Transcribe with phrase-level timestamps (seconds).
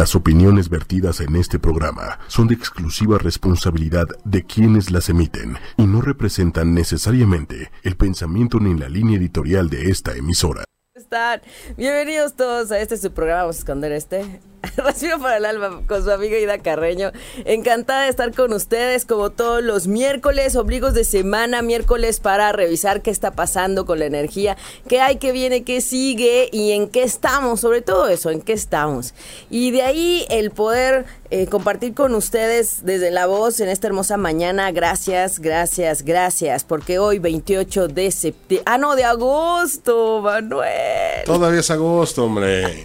[0.00, 5.82] Las opiniones vertidas en este programa son de exclusiva responsabilidad de quienes las emiten y
[5.82, 10.64] no representan necesariamente el pensamiento ni la línea editorial de esta emisora.
[10.94, 11.42] están?
[11.76, 13.42] Bienvenidos todos a este su programa.
[13.42, 14.40] Vamos a esconder este.
[14.76, 17.12] Respiro para el alma con su amiga Ida Carreño.
[17.44, 23.00] Encantada de estar con ustedes como todos los miércoles, obligos de semana, miércoles para revisar
[23.00, 24.56] qué está pasando con la energía,
[24.88, 28.52] qué hay, qué viene, qué sigue y en qué estamos, sobre todo eso, en qué
[28.52, 29.14] estamos.
[29.48, 34.16] Y de ahí el poder eh, compartir con ustedes desde la voz en esta hermosa
[34.16, 34.70] mañana.
[34.72, 41.24] Gracias, gracias, gracias, porque hoy 28 de septiembre, ah no, de agosto, Manuel.
[41.24, 42.84] Todavía es agosto, hombre.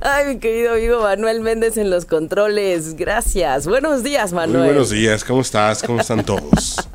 [0.00, 2.94] Ay, mi querido amigo Manuel Méndez en los controles.
[2.94, 3.66] Gracias.
[3.66, 4.58] Buenos días, Manuel.
[4.58, 5.82] Muy buenos días, ¿cómo estás?
[5.82, 6.76] ¿Cómo están todos?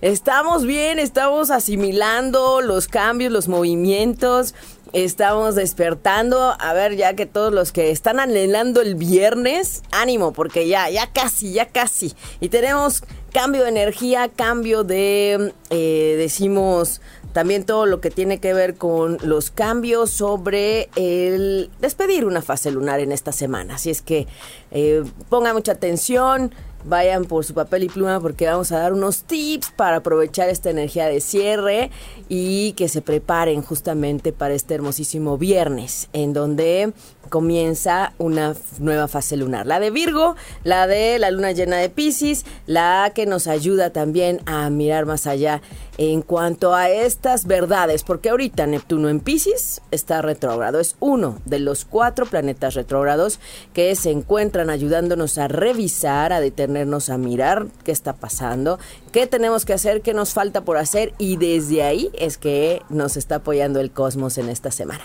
[0.00, 4.54] Estamos bien, estamos asimilando los cambios, los movimientos,
[4.94, 6.56] estamos despertando.
[6.58, 11.12] A ver, ya que todos los que están anhelando el viernes, ánimo, porque ya, ya
[11.12, 12.14] casi, ya casi.
[12.40, 17.02] Y tenemos cambio de energía, cambio de, eh, decimos,
[17.32, 22.70] también todo lo que tiene que ver con los cambios sobre el despedir una fase
[22.70, 23.76] lunar en esta semana.
[23.76, 24.26] Así es que
[24.70, 26.52] eh, pongan mucha atención,
[26.84, 30.70] vayan por su papel y pluma porque vamos a dar unos tips para aprovechar esta
[30.70, 31.90] energía de cierre
[32.28, 36.92] y que se preparen justamente para este hermosísimo viernes en donde
[37.30, 39.66] comienza una nueva fase lunar.
[39.66, 44.42] La de Virgo, la de la luna llena de Pisces, la que nos ayuda también
[44.44, 45.62] a mirar más allá
[45.96, 51.58] en cuanto a estas verdades, porque ahorita Neptuno en Pisces está retrógrado, es uno de
[51.58, 53.38] los cuatro planetas retrógrados
[53.74, 58.78] que se encuentran ayudándonos a revisar, a detenernos a mirar qué está pasando,
[59.12, 63.16] qué tenemos que hacer, qué nos falta por hacer y desde ahí es que nos
[63.16, 65.04] está apoyando el cosmos en esta semana.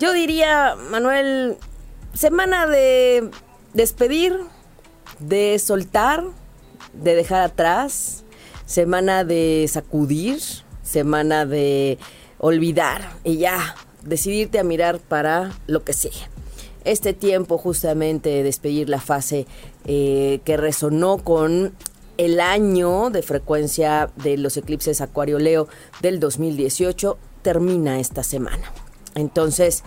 [0.00, 1.58] Yo diría, Manuel,
[2.14, 3.30] semana de
[3.74, 4.34] despedir,
[5.18, 6.24] de soltar,
[6.94, 8.24] de dejar atrás,
[8.64, 10.40] semana de sacudir,
[10.82, 11.98] semana de
[12.38, 16.30] olvidar y ya, decidirte a mirar para lo que sigue.
[16.84, 19.46] Este tiempo justamente de despedir la fase
[19.84, 21.74] eh, que resonó con
[22.16, 25.68] el año de frecuencia de los eclipses Acuario Leo
[26.00, 28.72] del 2018 termina esta semana.
[29.14, 29.84] Entonces,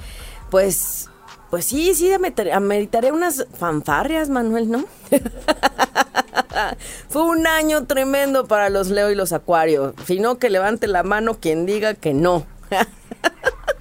[0.49, 1.09] pues,
[1.49, 2.11] pues sí, sí,
[2.51, 4.85] ameritaré unas fanfarrias, Manuel, ¿no?
[7.09, 9.93] Fue un año tremendo para los Leo y los Acuarios.
[10.05, 12.45] Si no, que levante la mano quien diga que no.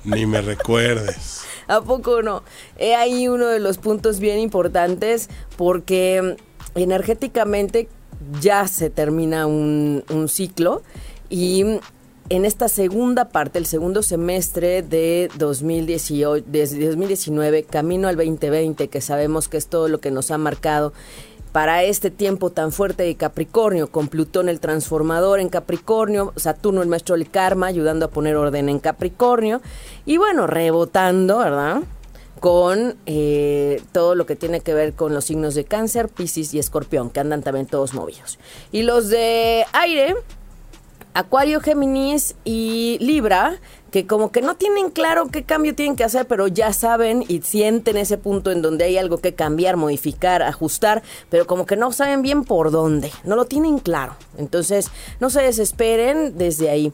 [0.04, 1.42] Ni me recuerdes.
[1.68, 2.42] ¿A poco no?
[2.76, 6.36] He ahí uno de los puntos bien importantes porque
[6.74, 7.88] energéticamente
[8.40, 10.82] ya se termina un, un ciclo
[11.30, 11.80] y
[12.28, 19.48] en esta segunda parte, el segundo semestre de 2018, 2019, camino al 2020, que sabemos
[19.48, 20.92] que es todo lo que nos ha marcado
[21.52, 26.88] para este tiempo tan fuerte de Capricornio, con Plutón el transformador en Capricornio, Saturno el
[26.88, 29.60] maestro del karma, ayudando a poner orden en Capricornio,
[30.06, 31.82] y bueno, rebotando, ¿verdad?
[32.40, 36.58] Con eh, todo lo que tiene que ver con los signos de cáncer, Pisces y
[36.58, 38.38] escorpión, que andan también todos movidos.
[38.72, 40.16] Y los de aire,
[41.14, 46.26] Acuario, Géminis y Libra, que como que no tienen claro qué cambio tienen que hacer,
[46.26, 51.02] pero ya saben y sienten ese punto en donde hay algo que cambiar, modificar, ajustar,
[51.28, 54.16] pero como que no saben bien por dónde, no lo tienen claro.
[54.38, 54.90] Entonces,
[55.20, 56.92] no se desesperen desde ahí.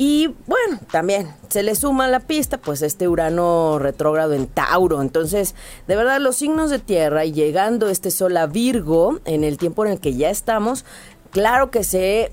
[0.00, 5.02] Y bueno, también se le suma a la pista pues este Urano retrógrado en Tauro.
[5.02, 5.56] Entonces,
[5.88, 9.84] de verdad los signos de tierra y llegando este sol a Virgo en el tiempo
[9.84, 10.84] en el que ya estamos,
[11.32, 12.30] claro que se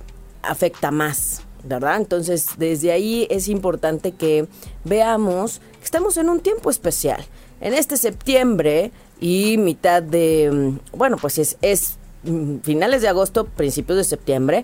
[0.47, 1.97] afecta más, ¿verdad?
[1.97, 4.47] Entonces, desde ahí es importante que
[4.83, 7.25] veamos que estamos en un tiempo especial.
[7.61, 13.45] En este septiembre y mitad de, mm, bueno, pues es, es mm, finales de agosto,
[13.45, 14.63] principios de septiembre,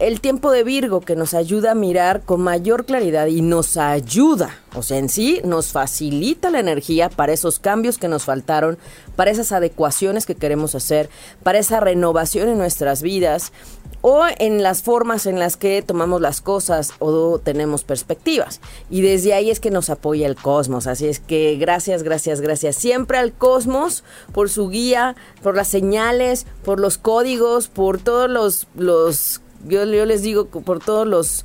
[0.00, 4.58] el tiempo de Virgo que nos ayuda a mirar con mayor claridad y nos ayuda,
[4.74, 8.78] o sea, en sí nos facilita la energía para esos cambios que nos faltaron,
[9.14, 11.10] para esas adecuaciones que queremos hacer,
[11.42, 13.52] para esa renovación en nuestras vidas
[14.00, 18.62] o en las formas en las que tomamos las cosas o tenemos perspectivas.
[18.88, 20.86] Y desde ahí es que nos apoya el cosmos.
[20.86, 24.02] Así es que gracias, gracias, gracias siempre al cosmos
[24.32, 30.22] por su guía, por las señales, por los códigos, por todos los, los yo, les
[30.22, 31.44] digo, por todos los,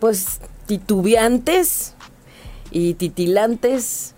[0.00, 1.94] pues, titubeantes
[2.70, 4.14] y titilantes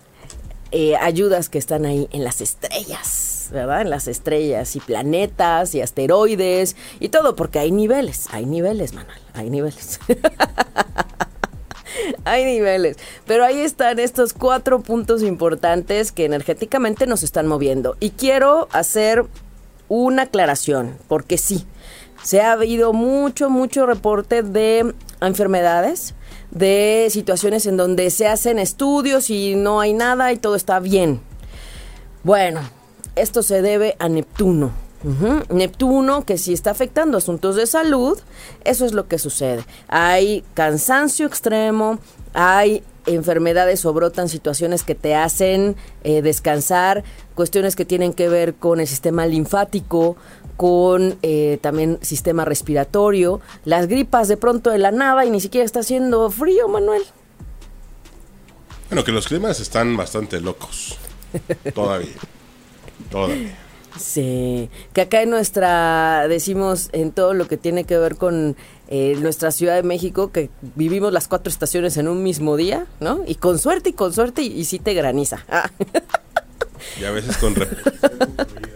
[0.71, 3.49] eh, ayudas que están ahí en las estrellas.
[3.51, 3.81] ¿verdad?
[3.81, 9.19] En las estrellas y planetas y asteroides y todo, porque hay niveles, hay niveles, Manuel,
[9.33, 9.99] hay niveles.
[12.25, 12.97] hay niveles.
[13.25, 17.95] Pero ahí están estos cuatro puntos importantes que energéticamente nos están moviendo.
[17.99, 19.25] Y quiero hacer
[19.87, 21.65] una aclaración, porque sí,
[22.25, 26.15] se ha habido mucho, mucho reporte de enfermedades,
[26.49, 31.21] de situaciones en donde se hacen estudios y no hay nada y todo está bien.
[32.23, 32.61] Bueno,
[33.15, 34.71] esto se debe a Neptuno.
[35.51, 38.17] Neptuno, que si está afectando asuntos de salud,
[38.63, 39.63] eso es lo que sucede.
[39.87, 41.99] Hay cansancio extremo,
[42.33, 47.03] hay enfermedades o brotan situaciones que te hacen eh, descansar,
[47.35, 50.17] cuestiones que tienen que ver con el sistema linfático,
[50.57, 55.65] con eh, también sistema respiratorio, las gripas de pronto de la nada y ni siquiera
[55.65, 57.03] está haciendo frío, Manuel.
[58.89, 60.97] Bueno, que los climas están bastante locos.
[61.73, 62.13] Todavía.
[63.09, 63.57] Todavía.
[63.99, 68.57] Sí, que acá en nuestra, decimos en todo lo que tiene que ver con
[68.89, 73.21] eh, nuestra Ciudad de México, que vivimos las cuatro estaciones en un mismo día, ¿no?
[73.25, 75.45] Y con suerte y con suerte y, y sí te graniza.
[75.49, 75.69] Ah.
[76.99, 77.55] Y a veces con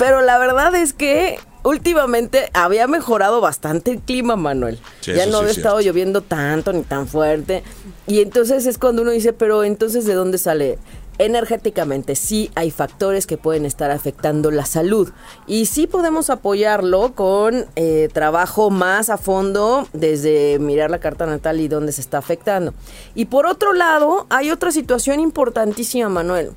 [0.00, 4.78] Pero la verdad es que últimamente había mejorado bastante el clima, Manuel.
[5.02, 7.62] ya no había estado lloviendo tanto ni tan fuerte.
[8.06, 10.78] Y entonces es cuando uno dice, pero entonces ¿de dónde sale?
[11.18, 15.10] energéticamente sí hay factores que pueden estar afectando la salud
[15.46, 21.60] y sí podemos apoyarlo con eh, trabajo más a fondo desde mirar la carta natal
[21.60, 22.72] y dónde se está afectando.
[23.14, 26.52] Y por otro lado, hay otra situación importantísima, Manuel.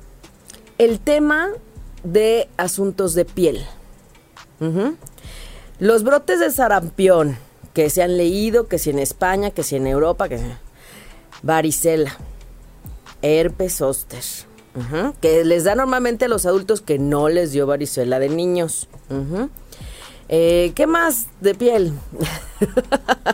[0.78, 1.50] El tema
[2.04, 3.66] de asuntos de piel.
[5.78, 7.36] Los brotes de sarampión
[7.74, 10.40] que se han leído, que si en España, que si en Europa, que
[11.42, 12.16] varicela,
[13.20, 14.22] herpes zóster,
[15.20, 18.88] que les da normalmente a los adultos que no les dio varicela de niños.
[20.28, 21.92] Eh, ¿Qué más de piel?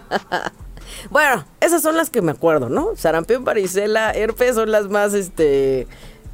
[1.11, 2.96] bueno, esas son las que me acuerdo, ¿no?
[2.96, 5.87] Sarampión, varicela, herpes son las más, este,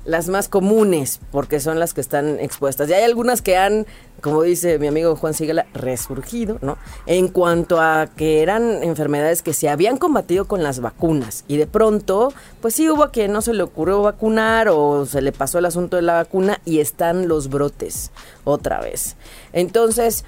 [0.07, 2.89] las más comunes, porque son las que están expuestas.
[2.89, 3.87] Y hay algunas que han,
[4.21, 6.79] como dice mi amigo Juan Sigala, resurgido, ¿no?
[7.07, 11.45] En cuanto a que eran enfermedades que se habían combatido con las vacunas.
[11.49, 15.21] Y de pronto, pues sí hubo a quien no se le ocurrió vacunar o se
[15.21, 18.13] le pasó el asunto de la vacuna y están los brotes
[18.45, 19.17] otra vez.
[19.53, 20.25] Entonces,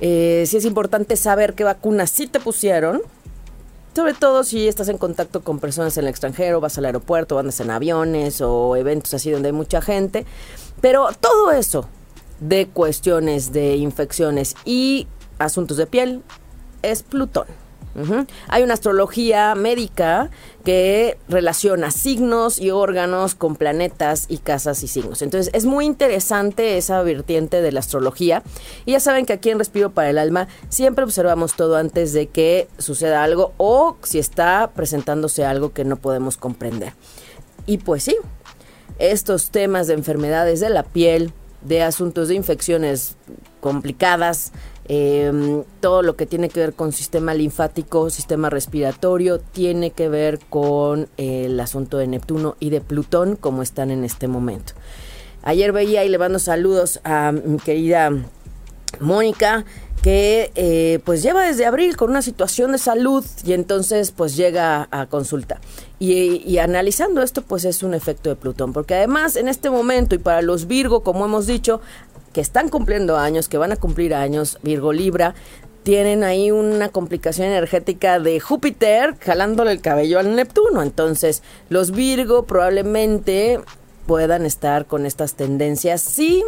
[0.00, 3.00] eh, sí es importante saber qué vacunas sí te pusieron
[3.96, 7.60] sobre todo si estás en contacto con personas en el extranjero, vas al aeropuerto, andas
[7.60, 10.26] en aviones o eventos así donde hay mucha gente.
[10.82, 11.88] Pero todo eso
[12.38, 15.06] de cuestiones de infecciones y
[15.38, 16.22] asuntos de piel
[16.82, 17.46] es Plutón.
[18.48, 20.30] Hay una astrología médica
[20.64, 25.22] que relaciona signos y órganos con planetas y casas y signos.
[25.22, 28.42] Entonces es muy interesante esa vertiente de la astrología.
[28.84, 32.26] Y ya saben que aquí en Respiro para el Alma siempre observamos todo antes de
[32.26, 36.92] que suceda algo o si está presentándose algo que no podemos comprender.
[37.66, 38.16] Y pues sí,
[38.98, 41.32] estos temas de enfermedades de la piel,
[41.66, 43.16] de asuntos de infecciones
[43.60, 44.52] complicadas,
[44.88, 50.38] Em, todo lo que tiene que ver con sistema linfático, sistema respiratorio, tiene que ver
[50.48, 54.74] con el asunto de Neptuno y de Plutón, como están en este momento.
[55.42, 58.10] Ayer veía y le mando saludos a mi querida
[59.00, 59.64] Mónica,
[60.06, 64.86] que eh, pues lleva desde abril con una situación de salud y entonces pues llega
[64.92, 65.60] a, consulta.
[65.98, 70.14] Y, y, analizando esto pues es un efecto de Plutón, porque además en este momento
[70.14, 71.80] y para los Virgo, como hemos dicho,
[72.32, 75.34] que están cumpliendo años, que van a cumplir años, Virgo Libra,
[75.82, 80.84] tienen ahí una complicación energética de Júpiter jalándole el cabello al Neptuno.
[80.84, 83.60] Entonces, los Virgo probablemente
[84.06, 86.44] puedan estar con estas tendencias si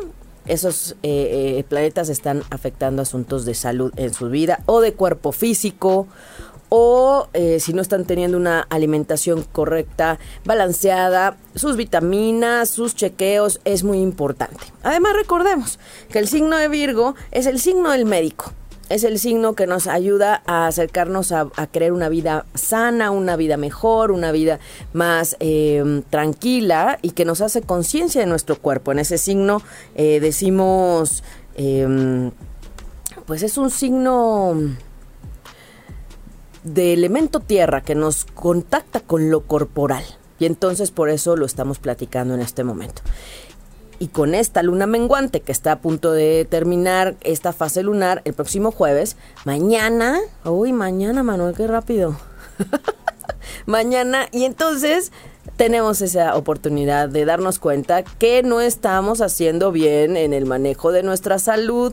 [0.48, 5.32] esos eh, eh, planetas están afectando asuntos de salud en su vida o de cuerpo
[5.32, 6.08] físico
[6.68, 13.84] o eh, si no están teniendo una alimentación correcta, balanceada, sus vitaminas, sus chequeos, es
[13.84, 14.58] muy importante.
[14.82, 15.78] Además recordemos
[16.10, 18.52] que el signo de Virgo es el signo del médico.
[18.88, 23.56] Es el signo que nos ayuda a acercarnos a, crear una vida sana, una vida
[23.56, 24.60] mejor, una vida
[24.92, 28.92] más eh, tranquila y que nos hace conciencia de nuestro cuerpo.
[28.92, 29.60] En ese signo
[29.94, 31.22] eh, decimos,
[33.26, 34.54] pues es un signo
[36.64, 40.04] de elemento tierra que nos contacta con lo corporal.
[40.38, 43.02] Y entonces por eso lo estamos platicando en este momento.
[44.00, 48.34] Y con esta luna menguante que está a punto de terminar esta fase lunar el
[48.34, 52.16] próximo jueves, mañana, uy, mañana Manuel, qué rápido.
[53.66, 55.10] mañana, y entonces
[55.56, 61.02] tenemos esa oportunidad de darnos cuenta que no estamos haciendo bien en el manejo de
[61.02, 61.92] nuestra salud.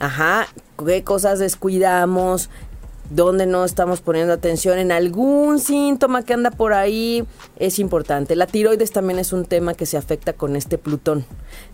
[0.00, 0.48] Ajá,
[0.84, 2.50] qué cosas descuidamos,
[3.10, 7.24] donde no estamos poniendo atención en algún síntoma que anda por ahí,
[7.56, 8.36] es importante.
[8.36, 11.24] La tiroides también es un tema que se afecta con este Plutón.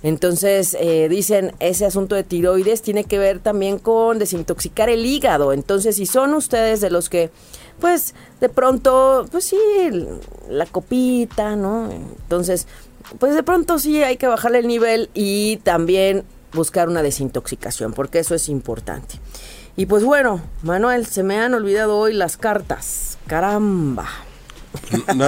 [0.02, 5.52] Entonces, eh, dicen, ese asunto de tiroides tiene que ver también con desintoxicar el hígado.
[5.52, 7.30] Entonces, si son ustedes de los que,
[7.80, 9.58] pues, de pronto, pues sí,
[10.49, 11.90] la copita, ¿no?
[11.90, 12.66] Entonces,
[13.18, 18.18] pues de pronto sí hay que bajarle el nivel y también buscar una desintoxicación, porque
[18.18, 19.16] eso es importante.
[19.80, 23.16] Y pues bueno, Manuel, se me han olvidado hoy las cartas.
[23.26, 24.10] Caramba.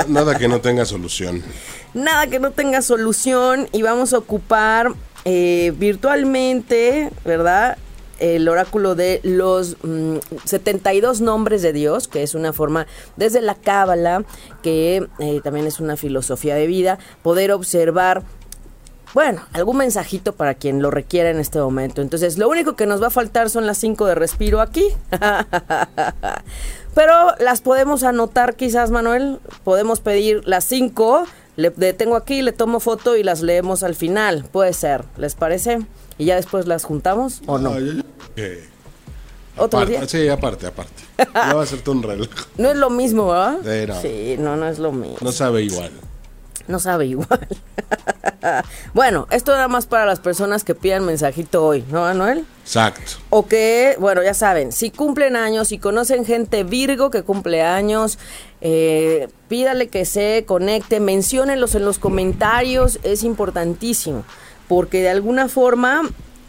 [0.09, 1.43] nada que no tenga solución.
[1.95, 4.93] Nada que no tenga solución y vamos a ocupar
[5.25, 7.79] eh, virtualmente, ¿verdad?
[8.19, 9.79] El oráculo de los
[10.45, 14.23] 72 mm, nombres de Dios, que es una forma desde la Cábala,
[14.63, 18.23] que eh, también es una filosofía de vida, poder observar
[19.15, 22.01] bueno, algún mensajito para quien lo requiera en este momento.
[22.01, 24.87] Entonces, lo único que nos va a faltar son las 5 de respiro aquí.
[26.95, 29.39] Pero las podemos anotar quizás, Manuel.
[29.65, 31.25] Podemos pedir las 5.
[31.57, 34.47] Le detengo aquí, le tomo foto y las leemos al final.
[34.51, 35.81] Puede ser, ¿les parece?
[36.17, 37.75] Y ya después las juntamos o no.
[39.59, 40.09] ¿Otro día?
[40.09, 41.03] Sí, aparte, aparte.
[41.35, 42.31] No va a ser un relajo.
[42.57, 43.59] No es lo mismo, ¿verdad?
[43.89, 44.01] no.
[44.01, 45.19] Sí, no, no es lo mismo.
[45.21, 45.91] No sabe igual.
[46.69, 47.49] No sabe igual.
[48.95, 52.45] bueno, esto nada más para las personas que pidan mensajito hoy, ¿no, Manuel?
[52.63, 53.13] Exacto.
[53.31, 58.19] O que, bueno, ya saben, si cumplen años, si conocen gente Virgo que cumple años,
[58.61, 64.25] eh, pídale que se conecte, menciónenlos en los comentarios, es importantísimo,
[64.69, 66.03] porque de alguna forma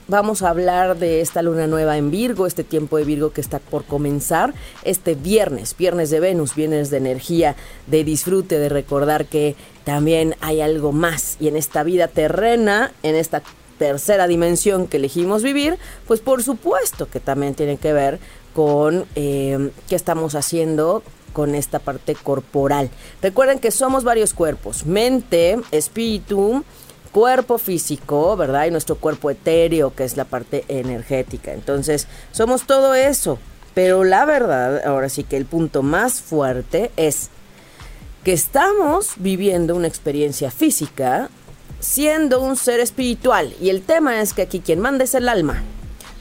[0.10, 3.60] Vamos a hablar de esta luna nueva en Virgo, este tiempo de Virgo que está
[3.60, 7.56] por comenzar este viernes, viernes de Venus, viernes de energía,
[7.88, 9.56] de disfrute, de recordar que
[9.86, 13.44] también hay algo más y en esta vida terrena, en esta
[13.80, 18.20] tercera dimensión que elegimos vivir, pues por supuesto que también tiene que ver
[18.54, 22.90] con eh, qué estamos haciendo con esta parte corporal.
[23.22, 26.64] Recuerden que somos varios cuerpos, mente, espíritu,
[27.14, 28.66] cuerpo físico, ¿verdad?
[28.66, 31.54] Y nuestro cuerpo etéreo, que es la parte energética.
[31.54, 33.40] Entonces, somos todo eso.
[33.74, 37.30] Pero la verdad, ahora sí que el punto más fuerte es
[38.24, 41.30] que estamos viviendo una experiencia física
[41.80, 43.54] siendo un ser espiritual.
[43.62, 45.64] Y el tema es que aquí quien manda es el alma.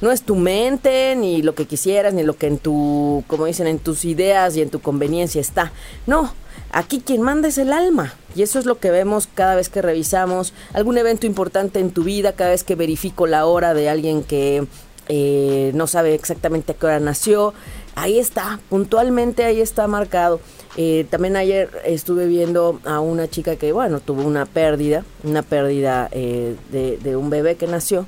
[0.01, 3.69] No es tu mente, ni lo que quisieras, ni lo que en tu, como dicen,
[3.69, 5.73] en tus ideas y en tu conveniencia está.
[6.07, 6.35] No,
[6.73, 8.15] Aquí quien manda es el alma.
[8.35, 12.03] Y eso es lo que vemos cada vez que revisamos algún evento importante en tu
[12.03, 14.67] vida, cada vez que verifico la hora de alguien que
[15.09, 17.53] eh, no sabe exactamente a qué hora nació.
[17.95, 20.41] Ahí está, puntualmente ahí está marcado.
[20.79, 26.09] Eh, también ayer estuve viendo a una chica que, bueno, tuvo una pérdida, una pérdida
[26.11, 28.07] eh, de, de un bebé que nació.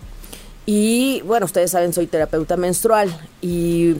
[0.65, 3.97] Y bueno, ustedes saben, soy terapeuta menstrual y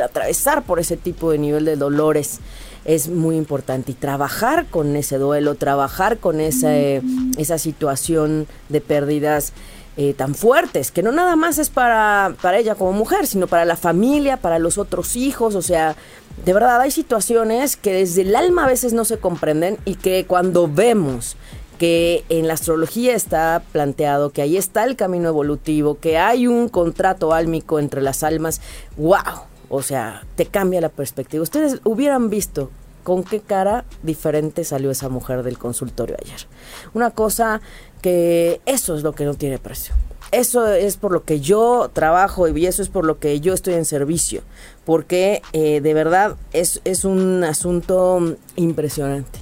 [0.00, 2.38] atravesar por ese tipo de nivel de dolores
[2.86, 3.92] es muy importante.
[3.92, 9.52] Y trabajar con ese duelo, trabajar con esa, esa situación de pérdidas
[9.98, 13.64] eh, tan fuertes, que no nada más es para, para ella como mujer, sino para
[13.64, 15.96] la familia, para los otros hijos, o sea,
[16.44, 20.26] de verdad hay situaciones que desde el alma a veces no se comprenden y que
[20.26, 21.36] cuando vemos
[21.78, 26.68] que en la astrología está planteado que ahí está el camino evolutivo, que hay un
[26.68, 28.60] contrato álmico entre las almas,
[28.98, 31.42] wow, o sea, te cambia la perspectiva.
[31.42, 32.70] Ustedes hubieran visto
[33.02, 36.46] con qué cara diferente salió esa mujer del consultorio ayer.
[36.92, 37.60] Una cosa
[38.02, 39.94] que eso es lo que no tiene precio.
[40.32, 43.74] Eso es por lo que yo trabajo y eso es por lo que yo estoy
[43.74, 44.42] en servicio.
[44.84, 49.38] Porque eh, de verdad es, es un asunto impresionante.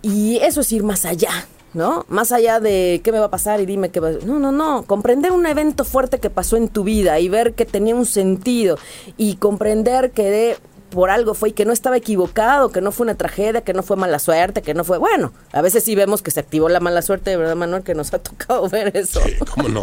[0.00, 1.46] Y eso es ir más allá,
[1.78, 2.04] ¿no?
[2.08, 4.12] Más allá de qué me va a pasar y dime qué va a...
[4.12, 4.82] No, no, no.
[4.82, 8.78] Comprender un evento fuerte que pasó en tu vida y ver que tenía un sentido
[9.16, 10.56] y comprender que de,
[10.90, 13.82] por algo fue y que no estaba equivocado, que no fue una tragedia, que no
[13.82, 14.98] fue mala suerte, que no fue...
[14.98, 17.94] Bueno, a veces sí vemos que se activó la mala suerte, de verdad, Manuel, que
[17.94, 19.20] nos ha tocado ver eso.
[19.54, 19.80] ¿cómo no?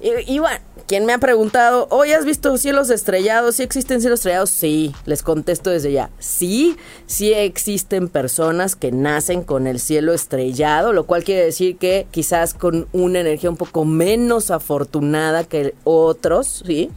[0.00, 3.56] Y, bueno, quien me ha preguntado, hoy has visto cielos estrellados?
[3.56, 4.50] ¿Sí existen cielos estrellados?
[4.50, 6.10] Sí, les contesto desde ya.
[6.18, 6.76] Sí,
[7.06, 12.54] sí existen personas que nacen con el cielo estrellado, lo cual quiere decir que quizás
[12.54, 16.90] con una energía un poco menos afortunada que otros, ¿sí?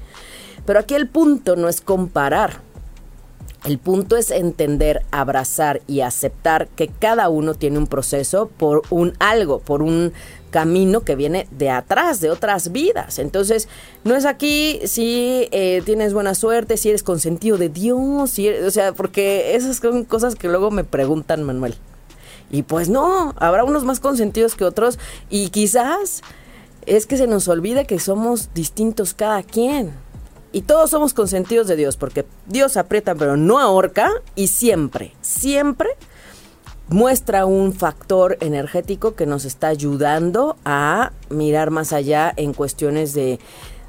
[0.65, 2.61] Pero aquí el punto no es comparar.
[3.65, 9.13] El punto es entender, abrazar y aceptar que cada uno tiene un proceso por un
[9.19, 10.13] algo, por un
[10.49, 13.19] camino que viene de atrás, de otras vidas.
[13.19, 13.67] Entonces,
[14.03, 18.71] no es aquí si eh, tienes buena suerte, si eres consentido de Dios, si o
[18.71, 21.75] sea, porque esas son cosas que luego me preguntan, Manuel.
[22.51, 24.97] Y pues no, habrá unos más consentidos que otros
[25.29, 26.21] y quizás
[26.85, 29.93] es que se nos olvida que somos distintos cada quien.
[30.51, 35.89] y todos somos consentidos de Dios, porque Dios aprieta pero no ahorca y siempre, siempre
[36.89, 43.39] muestra un factor energético que nos está ayudando a mirar más allá en cuestiones de,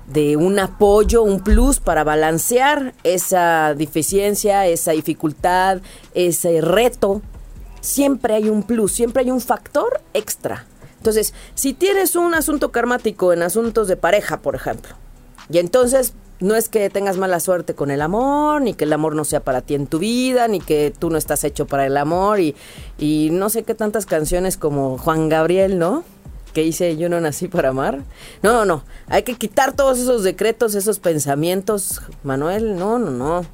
[0.07, 5.81] de un apoyo, un plus para balancear esa deficiencia, esa dificultad,
[6.15, 7.23] ese reto.
[7.81, 10.67] Siempre hay un plus, siempre hay un factor extra.
[10.99, 14.95] Entonces, si tienes un asunto karmático en asuntos de pareja, por ejemplo,
[15.49, 19.15] y entonces no es que tengas mala suerte con el amor, ni que el amor
[19.15, 21.97] no sea para ti en tu vida, ni que tú no estás hecho para el
[21.97, 22.57] amor, y,
[22.99, 26.05] y no sé qué tantas canciones como Juan Gabriel, ¿no?
[26.55, 28.01] Que dice yo no nací para amar.
[28.43, 28.85] No, no, no.
[29.07, 32.77] Hay que quitar todos esos decretos, esos pensamientos, Manuel.
[32.77, 33.47] No, no, no.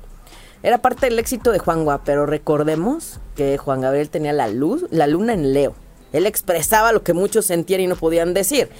[0.62, 4.86] Era parte del éxito de Juan Gua, pero recordemos que Juan Gabriel tenía la luz,
[4.90, 5.74] la luna en Leo.
[6.12, 8.70] Él expresaba lo que muchos sentían y no podían decir.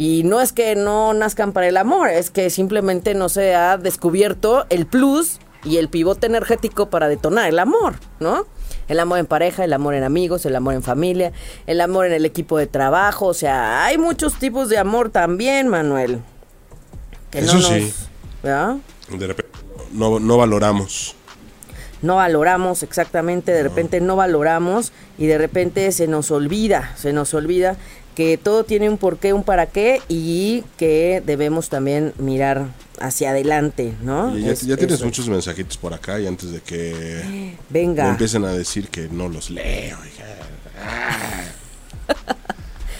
[0.00, 3.76] Y no es que no nazcan para el amor, es que simplemente no se ha
[3.76, 8.46] descubierto el plus y el pivote energético para detonar el amor, ¿no?
[8.88, 11.32] El amor en pareja, el amor en amigos, el amor en familia,
[11.66, 15.68] el amor en el equipo de trabajo, o sea, hay muchos tipos de amor también,
[15.68, 16.22] Manuel.
[17.32, 17.92] Eso sí.
[18.42, 18.76] ¿verdad?
[19.10, 19.52] De repente
[19.92, 21.14] no, no valoramos
[22.02, 27.34] no valoramos exactamente, de repente no valoramos y de repente se nos olvida, se nos
[27.34, 27.76] olvida
[28.20, 32.66] que todo tiene un porqué, un para qué y que debemos también mirar
[32.98, 34.36] hacia adelante, ¿no?
[34.36, 39.08] ya, tienes muchos mensajitos por acá y antes de que venga empiecen a decir que
[39.08, 39.96] no los leo.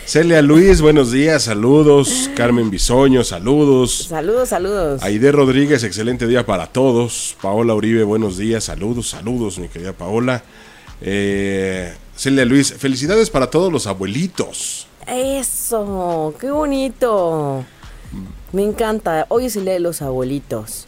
[0.07, 2.31] Celia Luis, buenos días, saludos.
[2.35, 4.07] Carmen Bisoño, saludos.
[4.09, 5.03] Saludos, saludos.
[5.03, 7.37] Aide Rodríguez, excelente día para todos.
[7.43, 10.43] Paola Uribe, buenos días, saludos, saludos, mi querida Paola.
[11.03, 14.87] Eh, Celia Luis, felicidades para todos los abuelitos.
[15.07, 17.64] Eso, qué bonito.
[18.52, 19.26] Me encanta.
[19.28, 20.87] Hoy es el de los abuelitos.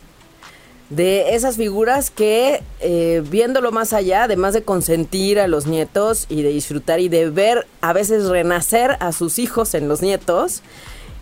[0.91, 6.43] De esas figuras que, eh, viéndolo más allá, además de consentir a los nietos y
[6.43, 10.63] de disfrutar y de ver a veces renacer a sus hijos en los nietos,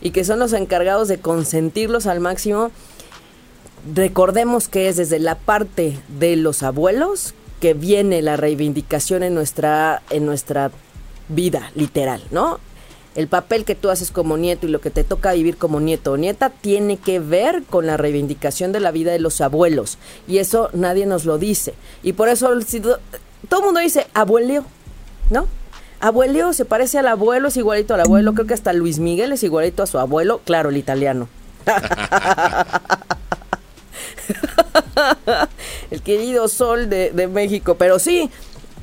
[0.01, 2.71] y que son los encargados de consentirlos al máximo,
[3.95, 10.03] recordemos que es desde la parte de los abuelos que viene la reivindicación en nuestra,
[10.11, 10.73] en nuestra
[11.29, 12.59] vida, literal, ¿no?
[13.15, 16.13] El papel que tú haces como nieto y lo que te toca vivir como nieto
[16.13, 19.99] o nieta tiene que ver con la reivindicación de la vida de los abuelos.
[20.29, 21.75] Y eso nadie nos lo dice.
[22.03, 22.49] Y por eso
[23.49, 24.65] todo el mundo dice abueleo,
[25.31, 25.47] ¿no?
[26.01, 28.33] Abueleo se parece al abuelo, es igualito al abuelo.
[28.33, 30.41] Creo que hasta Luis Miguel es igualito a su abuelo.
[30.45, 31.29] Claro, el italiano.
[35.91, 37.75] el querido sol de, de México.
[37.75, 38.31] Pero sí,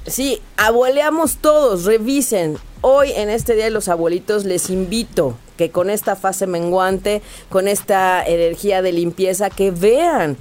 [0.07, 1.85] sí, abueleamos todos.
[1.85, 7.23] Revisen Hoy en este Día de los Abuelitos les invito que con esta fase menguante,
[7.49, 10.37] con esta energía de limpieza, que vean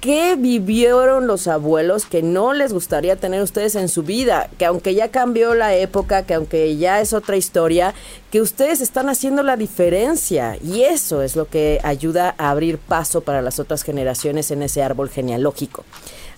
[0.00, 4.94] qué vivieron los abuelos que no les gustaría tener ustedes en su vida, que aunque
[4.94, 7.94] ya cambió la época, que aunque ya es otra historia,
[8.30, 13.22] que ustedes están haciendo la diferencia y eso es lo que ayuda a abrir paso
[13.22, 15.84] para las otras generaciones en ese árbol genealógico.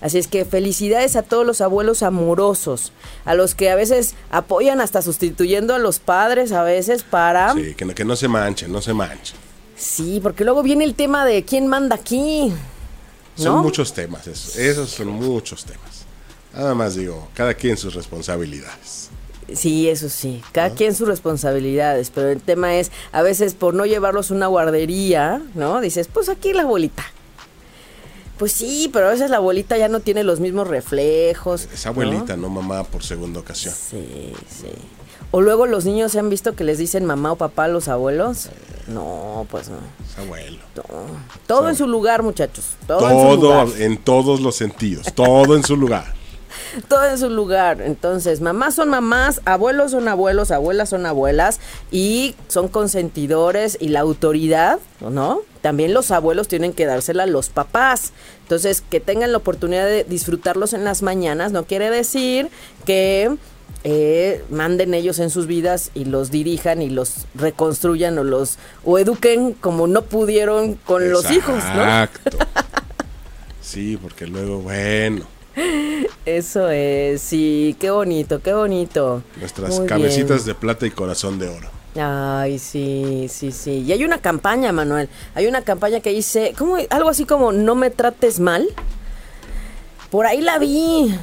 [0.03, 2.91] Así es que felicidades a todos los abuelos amorosos,
[3.23, 7.53] a los que a veces apoyan hasta sustituyendo a los padres a veces para...
[7.53, 9.37] Sí, que no, que no se manchen, no se manchen.
[9.77, 12.51] Sí, porque luego viene el tema de quién manda aquí.
[13.35, 16.03] Son muchos temas, esos son muchos temas.
[16.53, 19.09] Nada más digo, cada quien sus responsabilidades.
[19.53, 23.85] Sí, eso sí, cada quien sus responsabilidades, pero el tema es, a veces por no
[23.85, 25.79] llevarlos a una guardería, ¿no?
[25.79, 27.05] Dices, pues aquí la abuelita,
[28.43, 31.69] pues sí, pero a veces la abuelita ya no tiene los mismos reflejos.
[31.73, 32.49] Esa abuelita, ¿no?
[32.49, 33.73] mamá por segunda ocasión.
[33.73, 34.67] Sí, sí.
[35.31, 37.87] O luego los niños se han visto que les dicen mamá o papá a los
[37.87, 38.49] abuelos.
[38.87, 39.77] No, pues no.
[40.05, 40.57] Es abuelo.
[41.47, 42.71] Todo en su lugar, muchachos.
[42.85, 43.67] Todo, en, su lugar.
[43.77, 45.05] en todos los sentidos.
[45.15, 46.13] Todo en su lugar.
[46.87, 47.81] Todo en su lugar.
[47.81, 51.59] Entonces, mamás son mamás, abuelos son abuelos, abuelas son abuelas
[51.91, 55.41] y son consentidores y la autoridad, ¿no?
[55.61, 58.11] También los abuelos tienen que dársela a los papás.
[58.41, 62.49] Entonces, que tengan la oportunidad de disfrutarlos en las mañanas no quiere decir
[62.85, 63.37] que
[63.85, 68.97] eh, manden ellos en sus vidas y los dirijan y los reconstruyan o los o
[68.97, 71.81] eduquen como no pudieron con los hijos, ¿no?
[71.81, 72.37] Exacto.
[73.61, 75.32] Sí, porque luego, bueno.
[76.25, 79.23] Eso es, sí, qué bonito, qué bonito.
[79.39, 81.69] Nuestras cabecitas de plata y corazón de oro.
[81.95, 83.83] Ay, sí, sí, sí.
[83.85, 85.09] Y hay una campaña, Manuel.
[85.35, 86.77] Hay una campaña que dice, ¿cómo?
[86.89, 88.67] Algo así como no me trates mal.
[90.09, 91.15] Por ahí la vi.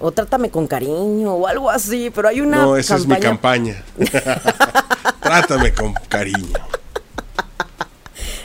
[0.00, 3.84] O trátame con cariño o algo así, pero hay una No, esa es mi campaña.
[5.20, 6.58] trátame con cariño.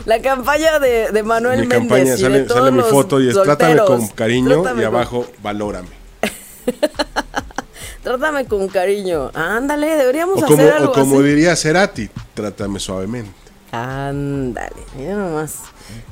[0.05, 1.79] La campaña de, de Manuel mi Méndez.
[1.79, 4.85] campaña y sale, de todos sale mi foto y es trátame con cariño Trátame y
[4.85, 5.89] con- abajo valórame.
[8.03, 9.29] Trátame con cariño.
[9.33, 11.27] Ándale, deberíamos O como, hacer algo o como así.
[11.27, 13.31] diría Cerati, trátame suavemente.
[13.71, 15.55] Ándale, mira nomás.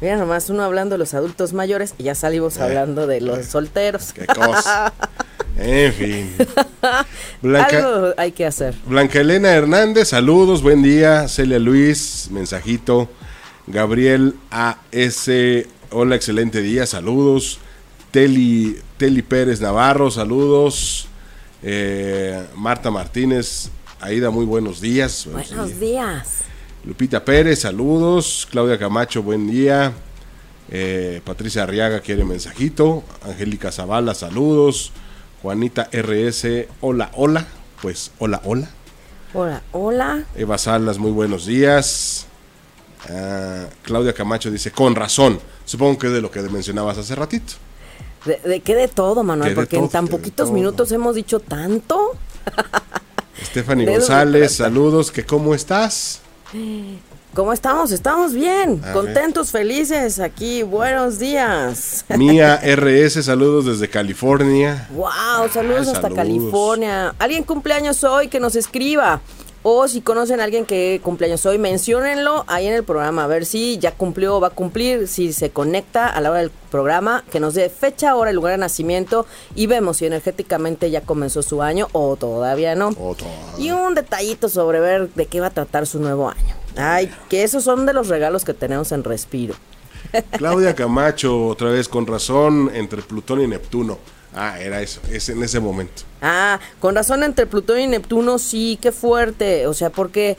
[0.01, 3.45] Mira nomás, uno hablando de los adultos mayores y ya salimos Eh, hablando de los
[3.45, 4.11] solteros.
[4.13, 4.91] Qué cosa.
[5.57, 6.35] En fin.
[7.41, 8.75] Blanca, Algo hay que hacer.
[8.85, 11.27] Blanca Elena Hernández, saludos, buen día.
[11.27, 13.09] Celia Luis, mensajito.
[13.67, 15.29] Gabriel AS,
[15.91, 17.59] hola, excelente día, saludos.
[18.11, 21.07] Teli, Teli Pérez Navarro, saludos.
[21.63, 25.25] Eh, Marta Martínez, Aida, muy buenos días.
[25.29, 25.79] Buenos Buenos días.
[25.79, 26.27] días.
[26.85, 28.47] Lupita Pérez, saludos.
[28.49, 29.91] Claudia Camacho, buen día.
[30.69, 33.03] Eh, Patricia Arriaga quiere mensajito.
[33.23, 34.93] Angélica Zavala, saludos.
[35.41, 37.45] Juanita RS, hola, hola.
[37.81, 38.69] Pues hola, hola.
[39.33, 40.23] Hola, hola.
[40.37, 42.26] Eva Salas, muy buenos días.
[43.09, 45.39] Ah, Claudia Camacho dice, con razón.
[45.65, 47.53] Supongo que es de lo que mencionabas hace ratito.
[48.25, 49.49] ¿De, de qué de todo, Manuel?
[49.49, 52.13] Que Porque en tan que poquitos minutos hemos dicho tanto.
[53.43, 56.21] Stephanie González, saludos, que cómo estás.
[57.33, 57.91] ¿Cómo estamos?
[57.91, 60.63] Estamos bien, A contentos, felices aquí.
[60.63, 62.03] Buenos días.
[62.17, 64.87] Mía RS, saludos desde California.
[64.91, 66.15] Wow, saludos Ay, hasta saludos.
[66.15, 67.13] California.
[67.19, 69.21] ¿Alguien cumpleaños hoy que nos escriba?
[69.63, 73.25] O si conocen a alguien que cumpleaños hoy, menciónenlo ahí en el programa.
[73.25, 75.07] A ver si ya cumplió o va a cumplir.
[75.07, 78.53] Si se conecta a la hora del programa, que nos dé fecha, hora y lugar
[78.53, 79.25] de nacimiento.
[79.55, 82.89] Y vemos si energéticamente ya comenzó su año o todavía no.
[82.99, 83.27] Otro.
[83.57, 86.55] Y un detallito sobre ver de qué va a tratar su nuevo año.
[86.77, 89.55] Ay, que esos son de los regalos que tenemos en Respiro.
[90.37, 93.97] Claudia Camacho, otra vez con razón, entre Plutón y Neptuno.
[94.39, 96.03] Ah, era eso, es en ese momento.
[96.21, 99.65] Ah, con razón entre Plutón y Neptuno, sí, qué fuerte.
[99.65, 100.37] O sea, porque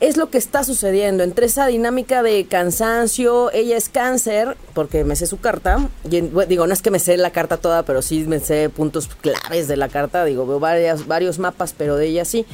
[0.00, 1.22] es lo que está sucediendo.
[1.22, 5.88] Entre esa dinámica de cansancio, ella es cáncer, porque me sé su carta.
[6.04, 9.68] Digo, no es que me sé la carta toda, pero sí me sé puntos claves
[9.68, 10.24] de la carta.
[10.26, 12.44] Digo, veo varios mapas, pero de ella sí.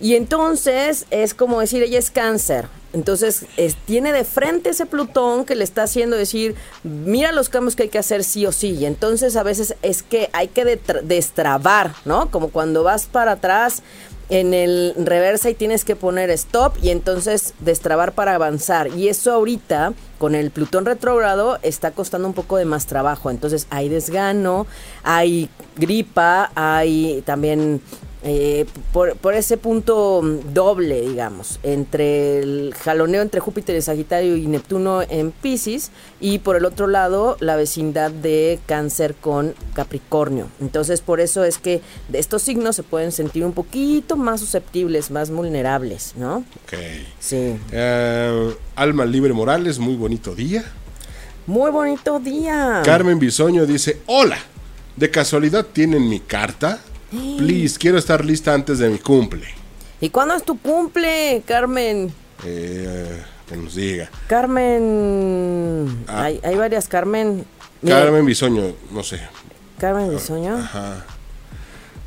[0.00, 2.66] Y entonces es como decir, ella es cáncer.
[2.92, 7.76] Entonces es- tiene de frente ese Plutón que le está haciendo decir, mira los cambios
[7.76, 8.70] que hay que hacer sí o sí.
[8.70, 12.30] Y entonces a veces es que hay que destrabar, ¿no?
[12.30, 13.82] Como cuando vas para atrás
[14.30, 18.88] en el reversa y tienes que poner stop y entonces destrabar para avanzar.
[18.88, 23.30] Y eso ahorita, con el Plutón retrógrado, está costando un poco de más trabajo.
[23.30, 24.66] Entonces hay desgano,
[25.02, 27.80] hay gripa, hay también
[28.28, 30.20] eh, por, por ese punto
[30.52, 36.54] doble, digamos, entre el jaloneo entre Júpiter y Sagitario y Neptuno en Pisces, y por
[36.56, 40.48] el otro lado la vecindad de Cáncer con Capricornio.
[40.60, 45.10] Entonces, por eso es que de estos signos se pueden sentir un poquito más susceptibles,
[45.10, 46.44] más vulnerables, ¿no?
[46.64, 46.78] Ok.
[47.18, 47.56] Sí.
[47.72, 50.64] Eh, Alma Libre Morales, muy bonito día.
[51.46, 52.82] Muy bonito día.
[52.84, 54.36] Carmen Bisoño dice, hola,
[54.96, 56.80] ¿de casualidad tienen mi carta?
[57.10, 59.46] Please, quiero estar lista antes de mi cumple.
[60.00, 62.12] ¿Y cuándo es tu cumple, Carmen?
[62.44, 64.10] Eh, que nos diga.
[64.28, 66.04] Carmen.
[66.06, 66.24] Ah.
[66.24, 67.44] Hay, hay varias Carmen.
[67.82, 69.20] Mira, Carmen Bisoño, no sé.
[69.78, 70.56] Carmen Bisoño.
[70.58, 71.04] Ajá.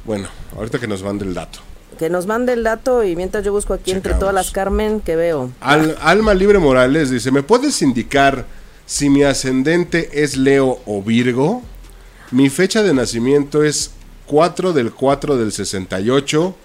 [0.06, 1.60] Bueno, ahorita que nos mande el dato.
[1.98, 5.16] Que nos mande el dato y mientras yo busco aquí entre todas las Carmen que
[5.16, 5.52] veo.
[5.60, 8.46] Al- Alma Libre Morales dice, ¿me puedes indicar
[8.86, 11.62] si mi ascendente es Leo o Virgo?
[12.32, 13.92] Mi fecha de nacimiento es
[14.32, 16.56] 4 del 4 del 68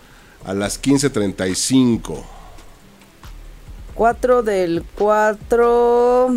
[0.45, 2.23] a las 15.35.
[3.93, 6.35] 4 del 4.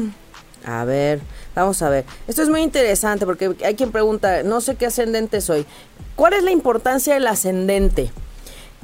[0.66, 1.20] A ver,
[1.54, 2.06] vamos a ver.
[2.28, 5.68] Esto es muy interesante porque hay quien pregunta, no sé qué ascendente soy.
[6.16, 8.12] ¿Cuál es la importancia del ascendente?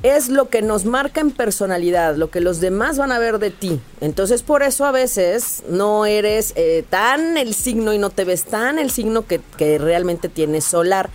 [0.03, 3.49] Es lo que nos marca en personalidad, lo que los demás van a ver de
[3.49, 3.79] ti.
[4.01, 8.43] Entonces por eso a veces no eres eh, tan el signo y no te ves
[8.43, 11.09] tan el signo que, que realmente tienes solar.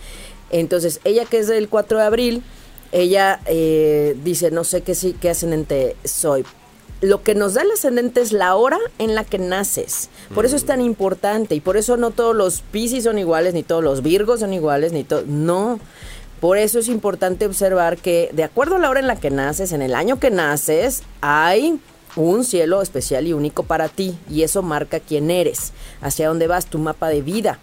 [0.51, 2.43] Entonces ella que es del 4 de abril,
[2.91, 6.45] ella eh, dice, no sé qué, sí, qué ascendente soy.
[6.99, 10.09] Lo que nos da el ascendente es la hora en la que naces.
[10.35, 13.63] Por eso es tan importante y por eso no todos los Piscis son iguales, ni
[13.63, 15.23] todos los Virgos son iguales, ni todo.
[15.25, 15.79] No.
[16.39, 19.71] Por eso es importante observar que de acuerdo a la hora en la que naces,
[19.71, 21.79] en el año que naces, hay
[22.15, 26.65] un cielo especial y único para ti y eso marca quién eres, hacia dónde vas,
[26.65, 27.59] tu mapa de vida.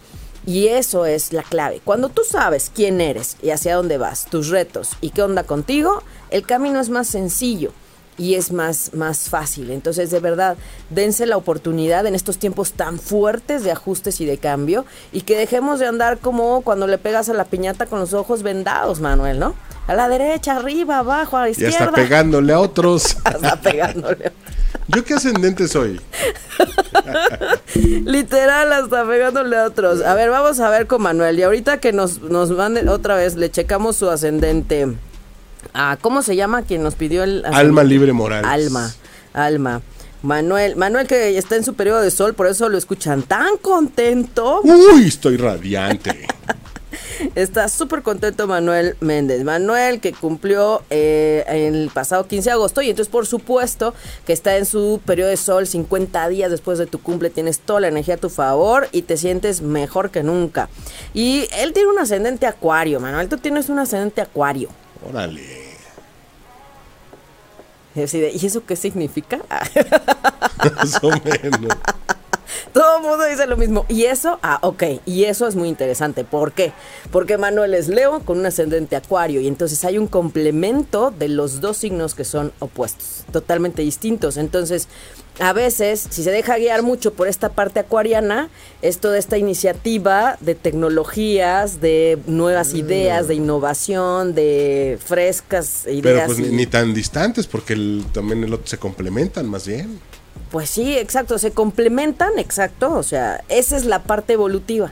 [0.49, 1.79] Y eso es la clave.
[1.85, 6.01] Cuando tú sabes quién eres y hacia dónde vas, tus retos y qué onda contigo,
[6.31, 7.71] el camino es más sencillo
[8.19, 9.71] y es más, más fácil.
[9.71, 10.57] Entonces, de verdad,
[10.89, 15.37] dense la oportunidad en estos tiempos tan fuertes de ajustes y de cambio y que
[15.37, 19.39] dejemos de andar como cuando le pegas a la piñata con los ojos vendados, Manuel,
[19.39, 19.55] ¿no?
[19.87, 21.77] A la derecha, arriba, abajo, a la izquierda.
[21.77, 23.05] está pegándole a otros.
[23.25, 24.33] Está pegándole.
[24.87, 25.99] ¿Yo qué ascendente soy?
[27.73, 30.03] Literal, hasta pegándole a otros.
[30.03, 31.39] A ver, vamos a ver con Manuel.
[31.39, 34.95] Y ahorita que nos, nos mande otra vez, le checamos su ascendente.
[35.73, 37.45] Ah, ¿Cómo se llama quien nos pidió el?
[37.45, 38.49] Alma Libre Morales.
[38.49, 38.93] Alma,
[39.33, 39.81] alma.
[40.21, 44.61] Manuel, Manuel que está en su periodo de sol, por eso lo escuchan tan contento.
[44.63, 46.27] Uy, estoy radiante.
[47.35, 49.43] Está súper contento Manuel Méndez.
[49.43, 53.93] Manuel que cumplió eh, el pasado 15 de agosto y entonces por supuesto
[54.25, 57.29] que está en su periodo de sol 50 días después de tu cumple.
[57.29, 60.69] Tienes toda la energía a tu favor y te sientes mejor que nunca.
[61.13, 63.27] Y él tiene un ascendente acuario, Manuel.
[63.27, 64.69] Tú tienes un ascendente acuario.
[65.07, 65.69] Órale.
[67.95, 69.39] Y así de, ¿Y eso qué significa?
[70.75, 71.77] Más o menos.
[72.73, 73.85] Todo el mundo dice lo mismo.
[73.89, 74.83] Y eso, ah, ok.
[75.05, 76.23] Y eso es muy interesante.
[76.23, 76.71] ¿Por qué?
[77.11, 79.41] Porque Manuel es Leo con un ascendente acuario.
[79.41, 84.37] Y entonces hay un complemento de los dos signos que son opuestos, totalmente distintos.
[84.37, 84.87] Entonces,
[85.39, 88.49] a veces, si se deja guiar mucho por esta parte acuariana,
[88.81, 96.25] es toda esta iniciativa de tecnologías, de nuevas ideas, de innovación, de frescas Pero ideas.
[96.27, 99.99] pues y- ni, ni tan distantes porque el- también el otro se complementan más bien.
[100.51, 104.91] Pues sí, exacto, se complementan, exacto, o sea, esa es la parte evolutiva,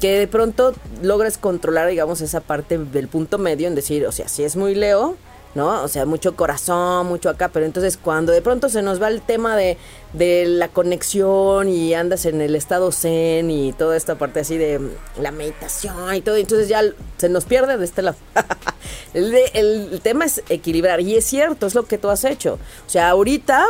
[0.00, 4.28] que de pronto logres controlar, digamos, esa parte del punto medio en decir, o sea,
[4.28, 5.16] si es muy Leo,
[5.54, 5.82] ¿no?
[5.82, 9.22] O sea, mucho corazón, mucho acá, pero entonces cuando de pronto se nos va el
[9.22, 9.78] tema de,
[10.12, 14.78] de la conexión y andas en el estado zen y toda esta parte así de
[14.78, 14.90] mm,
[15.22, 16.82] la meditación y todo, entonces ya
[17.16, 18.16] se nos pierde de este lado.
[19.14, 22.58] el, el tema es equilibrar y es cierto, es lo que tú has hecho.
[22.86, 23.68] O sea, ahorita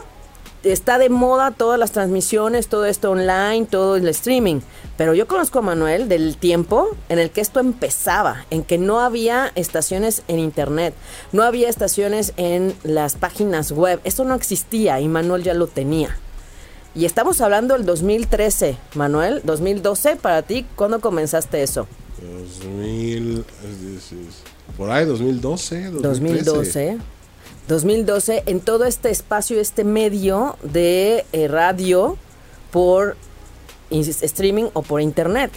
[0.64, 4.60] está de moda todas las transmisiones, todo esto online, todo el streaming.
[4.96, 9.00] Pero yo conozco a Manuel del tiempo en el que esto empezaba, en que no
[9.00, 10.94] había estaciones en internet,
[11.32, 14.00] no había estaciones en las páginas web.
[14.04, 16.16] Eso no existía y Manuel ya lo tenía.
[16.94, 21.86] Y estamos hablando del 2013, Manuel, 2012 para ti, ¿cuándo comenzaste eso?
[22.20, 24.42] 2000, es- es- es-
[24.76, 26.02] por ahí 2012, 2013.
[26.02, 26.98] 2012.
[27.68, 32.16] 2012, en todo este espacio, este medio de eh, radio
[32.72, 33.16] por
[33.90, 35.50] streaming o por internet.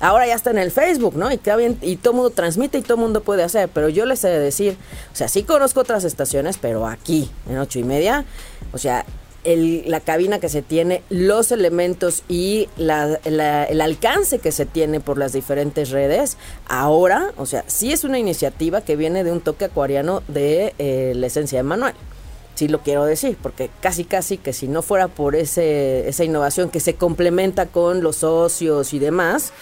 [0.00, 1.30] Ahora ya está en el Facebook, ¿no?
[1.30, 3.68] Y, bien- y todo mundo transmite y todo mundo puede hacer.
[3.68, 4.76] Pero yo les he de decir,
[5.12, 8.24] o sea, sí conozco otras estaciones, pero aquí, en ocho y media,
[8.72, 9.04] o sea,
[9.44, 15.32] la cabina que se tiene, los elementos y el alcance que se tiene por las
[15.32, 16.36] diferentes redes,
[16.68, 21.12] ahora, o sea, sí es una iniciativa que viene de un toque acuariano de eh,
[21.16, 21.94] la esencia de Manuel.
[22.54, 26.68] Sí lo quiero decir, porque casi casi que si no fuera por ese, esa innovación
[26.68, 29.54] que se complementa con los socios y demás,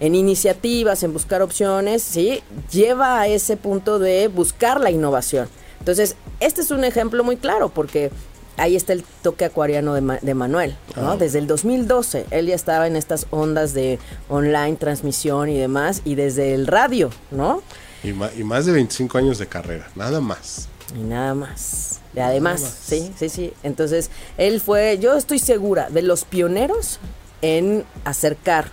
[0.00, 5.48] en iniciativas, en buscar opciones, sí, lleva a ese punto de buscar la innovación.
[5.78, 8.10] Entonces, este es un ejemplo muy claro, porque
[8.56, 11.12] ahí está el toque acuariano de, Ma- de Manuel, ¿no?
[11.12, 11.16] Ah.
[11.16, 16.14] Desde el 2012, él ya estaba en estas ondas de online, transmisión y demás, y
[16.14, 17.62] desde el radio, ¿no?
[18.02, 20.68] Y, más de 25 años de carrera, nada más.
[20.94, 22.00] Y nada más.
[22.14, 22.78] Y además, más.
[22.86, 23.52] sí, sí, sí.
[23.62, 26.98] Entonces, él fue, yo estoy segura, de los pioneros
[27.42, 28.70] en acercar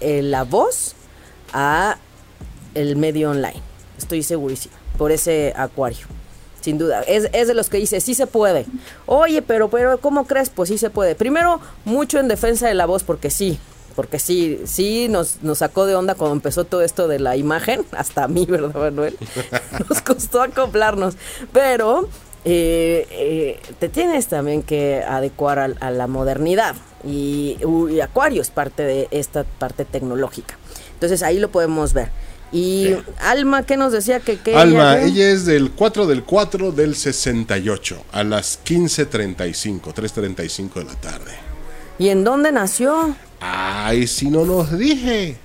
[0.00, 0.94] eh, la voz
[1.52, 1.98] a
[2.74, 3.60] el medio online.
[3.98, 4.74] Estoy segurísima.
[4.96, 6.06] Por ese acuario.
[6.60, 7.02] Sin duda.
[7.02, 8.66] Es, es de los que dice, sí se puede.
[9.06, 10.50] Oye, pero, pero, ¿cómo crees?
[10.50, 11.14] Pues sí se puede.
[11.14, 13.58] Primero, mucho en defensa de la voz, porque sí.
[13.96, 17.84] Porque sí, sí nos, nos sacó de onda cuando empezó todo esto de la imagen.
[17.92, 19.16] Hasta a mí, ¿verdad, Manuel?
[19.88, 21.16] Nos costó acoplarnos.
[21.52, 22.08] Pero
[22.44, 26.76] eh, eh, te tienes también que adecuar al- a, la modernidad.
[27.04, 27.56] Y,
[27.90, 30.56] y Acuario es parte de esta parte tecnológica.
[30.94, 32.10] Entonces ahí lo podemos ver.
[32.52, 36.72] Y Alma, ¿qué nos decía que, que Alma, ella- ella es del 4 del 4
[36.72, 41.32] del 68 a las 15.35, 3.35 de la tarde.
[41.98, 43.14] ¿Y en dónde nació?
[43.40, 45.36] Ay, si no nos dije.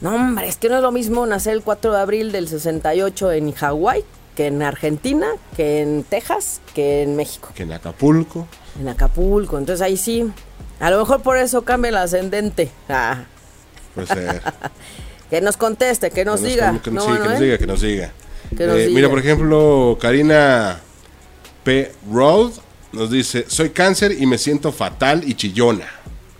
[0.00, 3.32] No, hombre, es que no es lo mismo nacer el 4 de abril del 68
[3.32, 4.02] en Hawái
[4.34, 8.46] que en Argentina, que en Texas, que en México, Que en Acapulco.
[8.80, 9.58] en Acapulco.
[9.58, 10.24] Entonces ahí sí,
[10.78, 12.70] a lo mejor por eso cambia el ascendente.
[12.88, 13.24] Ah,
[13.94, 14.40] Puede ser.
[15.30, 16.80] que nos conteste, que nos Que diga.
[16.82, 18.12] que ¿no, sí, que nos diga, que nos diga.
[18.56, 18.94] Que nos Eh, diga.
[18.96, 20.80] Mira, por ejemplo, Karina
[21.64, 21.92] P.
[22.12, 22.50] Road
[22.92, 25.86] nos dice, soy cáncer y me siento fatal y chillona.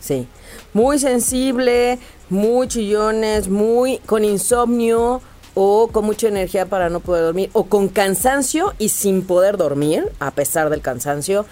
[0.00, 0.26] Sí.
[0.72, 1.98] Muy sensible,
[2.28, 5.20] muy chillones, muy con insomnio,
[5.54, 10.08] o con mucha energía para no poder dormir, o con cansancio y sin poder dormir,
[10.20, 11.46] a pesar del cansancio,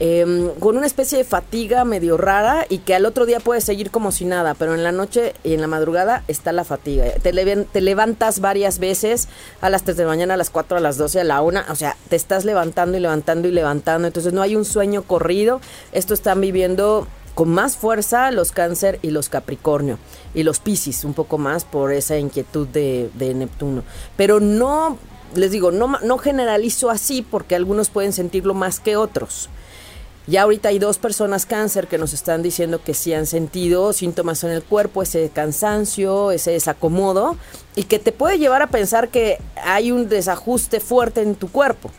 [0.00, 3.90] em, con una especie de fatiga medio rara y que al otro día puedes seguir
[3.90, 7.04] como si nada, pero en la noche y en la madrugada está la fatiga.
[7.22, 9.28] Te, te levantas varias veces
[9.60, 11.62] a las 3 de la mañana, a las 4, a las 12, a la 1,
[11.70, 15.60] o sea, te estás levantando y levantando y levantando, entonces no hay un sueño corrido,
[15.92, 19.98] esto están viviendo con más fuerza los cáncer y los capricornio
[20.34, 23.82] y los piscis un poco más por esa inquietud de, Neptuno.
[24.16, 24.98] Pero no,
[25.34, 29.48] les digo, no, no generalizo así porque algunos pueden sentirlo más que otros.
[30.26, 34.42] Ya ahorita hay dos personas cáncer que nos están diciendo que sí han sentido síntomas
[34.42, 37.36] en el cuerpo, ese cansancio, ese desacomodo,
[37.76, 41.90] y que te puede llevar a pensar que hay un desajuste fuerte en tu cuerpo.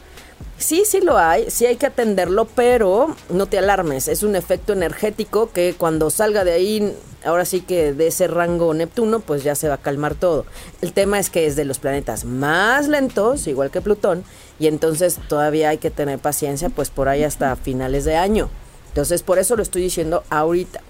[0.57, 4.71] Sí, sí lo hay, sí hay que atenderlo, pero no te alarmes, es un efecto
[4.71, 6.95] energético que cuando salga de ahí,
[7.25, 10.45] ahora sí que de ese rango Neptuno, pues ya se va a calmar todo.
[10.81, 14.23] El tema es que es de los planetas más lentos, igual que Plutón,
[14.57, 18.49] y entonces todavía hay que tener paciencia, pues por ahí hasta finales de año.
[18.87, 20.81] Entonces por eso lo estoy diciendo ahorita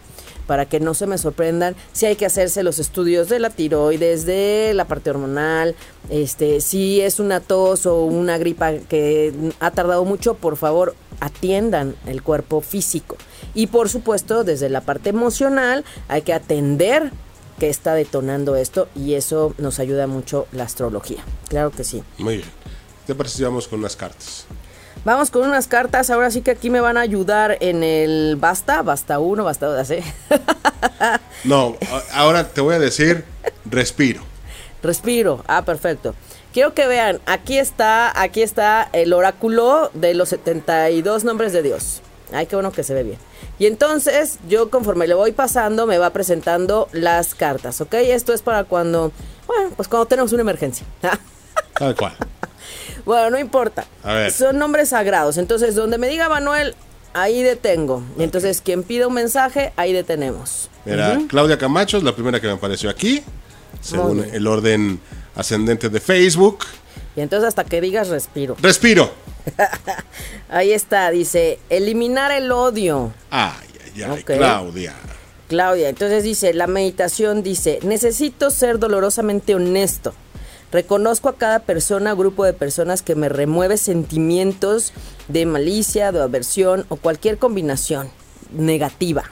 [0.47, 4.25] para que no se me sorprendan, si hay que hacerse los estudios de la tiroides,
[4.25, 5.75] de la parte hormonal,
[6.09, 11.95] este, si es una tos o una gripa que ha tardado mucho, por favor, atiendan
[12.05, 13.17] el cuerpo físico.
[13.53, 17.11] Y por supuesto, desde la parte emocional, hay que atender
[17.59, 21.23] que está detonando esto y eso nos ayuda mucho la astrología.
[21.47, 22.03] Claro que sí.
[22.17, 22.49] Muy bien.
[23.07, 24.45] ¿Te parece vamos con las cartas?
[25.05, 26.09] Vamos con unas cartas.
[26.09, 29.91] Ahora sí que aquí me van a ayudar en el basta, basta uno, basta dos,
[29.91, 30.03] ¿eh?
[31.43, 31.77] no,
[32.11, 33.23] ahora te voy a decir
[33.65, 34.23] respiro.
[34.81, 35.43] Respiro.
[35.47, 36.15] Ah, perfecto.
[36.53, 42.01] Quiero que vean, aquí está, aquí está el oráculo de los 72 nombres de Dios.
[42.33, 43.19] Ay, qué bueno que se ve bien.
[43.59, 47.93] Y entonces, yo conforme le voy pasando, me va presentando las cartas, ¿ok?
[47.93, 49.11] Esto es para cuando,
[49.45, 50.87] bueno, pues cuando tenemos una emergencia.
[51.77, 52.15] Tal cual.
[53.05, 53.85] Bueno, no importa.
[54.35, 55.37] Son nombres sagrados.
[55.37, 56.75] Entonces, donde me diga Manuel,
[57.13, 58.03] ahí detengo.
[58.17, 60.69] Y entonces, quien pida un mensaje, ahí detenemos.
[60.85, 63.23] Mira, Claudia Camacho es la primera que me apareció aquí,
[63.81, 64.99] según el orden
[65.35, 66.59] ascendente de Facebook.
[67.15, 68.57] Y entonces, hasta que digas, respiro.
[68.59, 69.11] Respiro.
[70.49, 73.13] ahí está, dice, eliminar el odio.
[73.29, 73.53] Ay,
[73.95, 74.93] ay, ay, Claudia.
[75.47, 80.15] Claudia, entonces dice, la meditación dice, necesito ser dolorosamente honesto
[80.75, 84.91] Reconozco a cada persona, grupo de personas que me remueve sentimientos
[85.29, 88.09] de malicia, de aversión o cualquier combinación
[88.51, 89.23] negativa.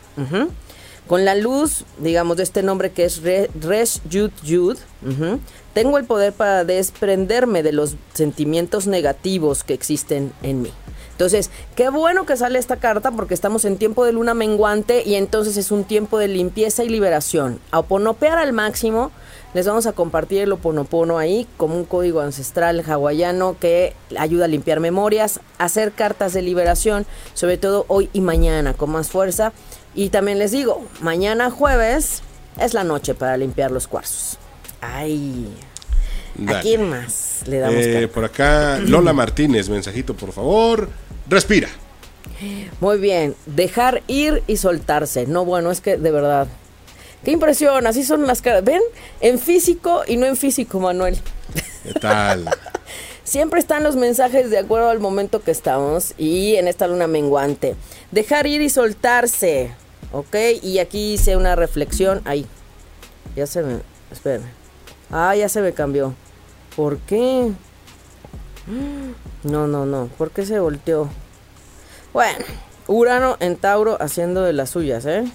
[1.06, 4.78] Con la luz, digamos, de este nombre que es Resh Yud Yud,
[5.74, 10.72] tengo el poder para desprenderme de los sentimientos negativos que existen en mí.
[11.12, 15.16] Entonces, qué bueno que sale esta carta porque estamos en tiempo de luna menguante y
[15.16, 17.60] entonces es un tiempo de limpieza y liberación.
[17.72, 19.12] A al máximo
[19.54, 24.48] les vamos a compartir el Oponopono ahí como un código ancestral hawaiano que ayuda a
[24.48, 29.54] limpiar memorias, hacer cartas de liberación, sobre todo hoy y mañana con más fuerza.
[29.96, 32.24] Y también les digo, mañana jueves
[32.60, 34.40] es la noche para limpiar los cuarzos.
[34.82, 35.48] Ay.
[36.48, 40.90] ¿A quién más le damos eh, Por acá, Lola Martínez, mensajito por favor.
[41.30, 41.70] Respira.
[42.80, 45.28] Muy bien, dejar ir y soltarse.
[45.28, 46.48] No, bueno, es que de verdad,
[47.24, 48.64] Qué impresión, así son las caras.
[48.64, 48.82] ¿Ven?
[49.22, 51.18] En físico y no en físico, Manuel.
[51.84, 52.50] ¿Qué tal?
[53.24, 57.76] Siempre están los mensajes de acuerdo al momento que estamos y en esta luna menguante.
[58.12, 59.72] Dejar ir y soltarse,
[60.12, 60.36] ¿ok?
[60.62, 62.22] Y aquí hice una reflexión.
[62.26, 62.46] Ahí.
[63.36, 63.80] Ya se me...
[64.12, 64.44] Esperen.
[65.10, 66.14] Ah, ya se me cambió.
[66.76, 67.52] ¿Por qué?
[69.44, 70.08] No, no, no.
[70.18, 71.10] ¿Por qué se volteó?
[72.14, 72.46] Bueno,
[72.88, 75.26] Urano en Tauro haciendo de las suyas, ¿eh?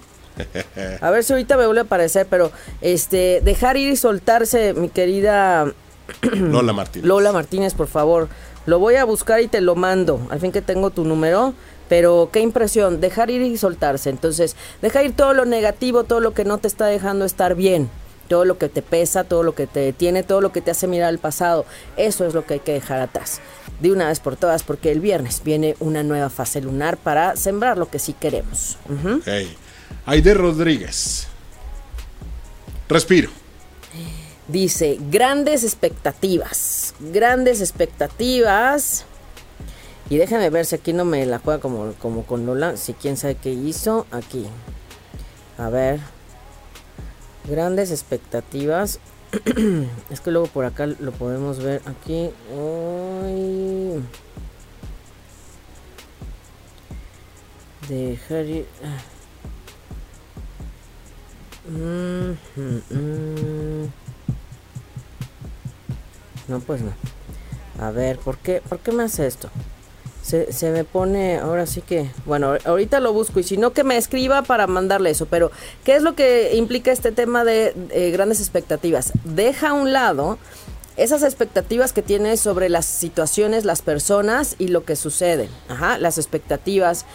[1.00, 4.88] A ver si ahorita me vuelve a aparecer, pero este, dejar ir y soltarse, mi
[4.88, 5.72] querida
[6.32, 7.06] Lola Martínez.
[7.06, 8.28] Lola Martínez, por favor.
[8.66, 10.26] Lo voy a buscar y te lo mando.
[10.30, 11.54] Al fin que tengo tu número.
[11.88, 14.10] Pero qué impresión, dejar ir y soltarse.
[14.10, 17.88] Entonces, dejar ir todo lo negativo, todo lo que no te está dejando estar bien,
[18.28, 20.86] todo lo que te pesa, todo lo que te detiene, todo lo que te hace
[20.86, 21.64] mirar al pasado.
[21.96, 23.40] Eso es lo que hay que dejar atrás.
[23.80, 27.78] De una vez por todas, porque el viernes viene una nueva fase lunar para sembrar
[27.78, 28.76] lo que sí queremos.
[30.06, 31.28] Aide Rodríguez.
[32.88, 33.30] Respiro.
[34.48, 36.94] Dice, grandes expectativas.
[37.00, 39.04] Grandes expectativas.
[40.08, 42.78] Y déjame ver si aquí no me la juega como, como con Lola.
[42.78, 44.06] Si quién sabe qué hizo.
[44.10, 44.46] Aquí.
[45.58, 46.00] A ver.
[47.46, 49.00] Grandes expectatativas.
[50.10, 51.82] es que luego por acá lo podemos ver.
[51.84, 52.30] Aquí.
[57.88, 58.64] De Harry.
[66.48, 66.92] No, pues no.
[67.80, 69.50] A ver, ¿por qué, ¿por qué me hace esto?
[70.22, 73.84] Se, se, me pone, ahora sí que, bueno, ahorita lo busco y si no que
[73.84, 75.50] me escriba para mandarle eso, pero
[75.84, 79.12] ¿qué es lo que implica este tema de eh, grandes expectativas?
[79.24, 80.38] Deja a un lado
[80.98, 85.48] esas expectativas que tienes sobre las situaciones, las personas y lo que sucede.
[85.68, 87.06] Ajá, las expectativas.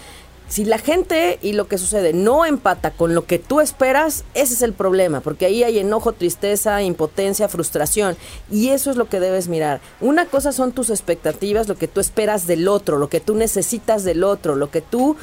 [0.49, 4.53] Si la gente y lo que sucede no empata con lo que tú esperas, ese
[4.53, 8.15] es el problema, porque ahí hay enojo, tristeza, impotencia, frustración,
[8.51, 9.81] y eso es lo que debes mirar.
[9.99, 14.03] Una cosa son tus expectativas, lo que tú esperas del otro, lo que tú necesitas
[14.03, 15.15] del otro, lo que tú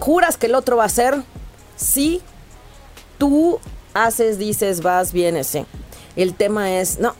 [0.00, 1.22] juras que el otro va a hacer,
[1.76, 2.20] si
[3.18, 3.60] tú
[3.94, 5.64] haces, dices, vas, vienes, sí.
[6.16, 7.14] El tema es, no,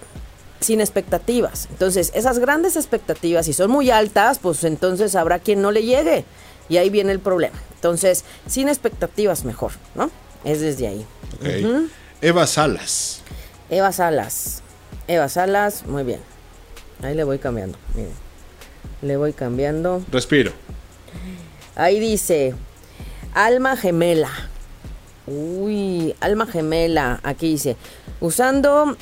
[0.61, 1.69] sin expectativas.
[1.71, 6.25] Entonces, esas grandes expectativas, si son muy altas, pues entonces habrá quien no le llegue.
[6.73, 7.55] Y ahí viene el problema.
[7.75, 10.11] Entonces, sin expectativas mejor, ¿no?
[10.43, 11.07] Es desde ahí.
[12.23, 13.21] Eva Salas.
[13.69, 14.63] Eva Salas.
[15.07, 16.21] Eva Salas, muy bien.
[17.03, 17.77] Ahí le voy cambiando.
[17.95, 18.15] Miren.
[19.03, 20.03] Le voy cambiando.
[20.11, 20.51] Respiro.
[21.77, 22.55] Ahí dice,
[23.35, 24.31] alma gemela.
[25.27, 27.21] Uy, alma gemela.
[27.23, 27.77] Aquí dice,
[28.19, 28.97] usando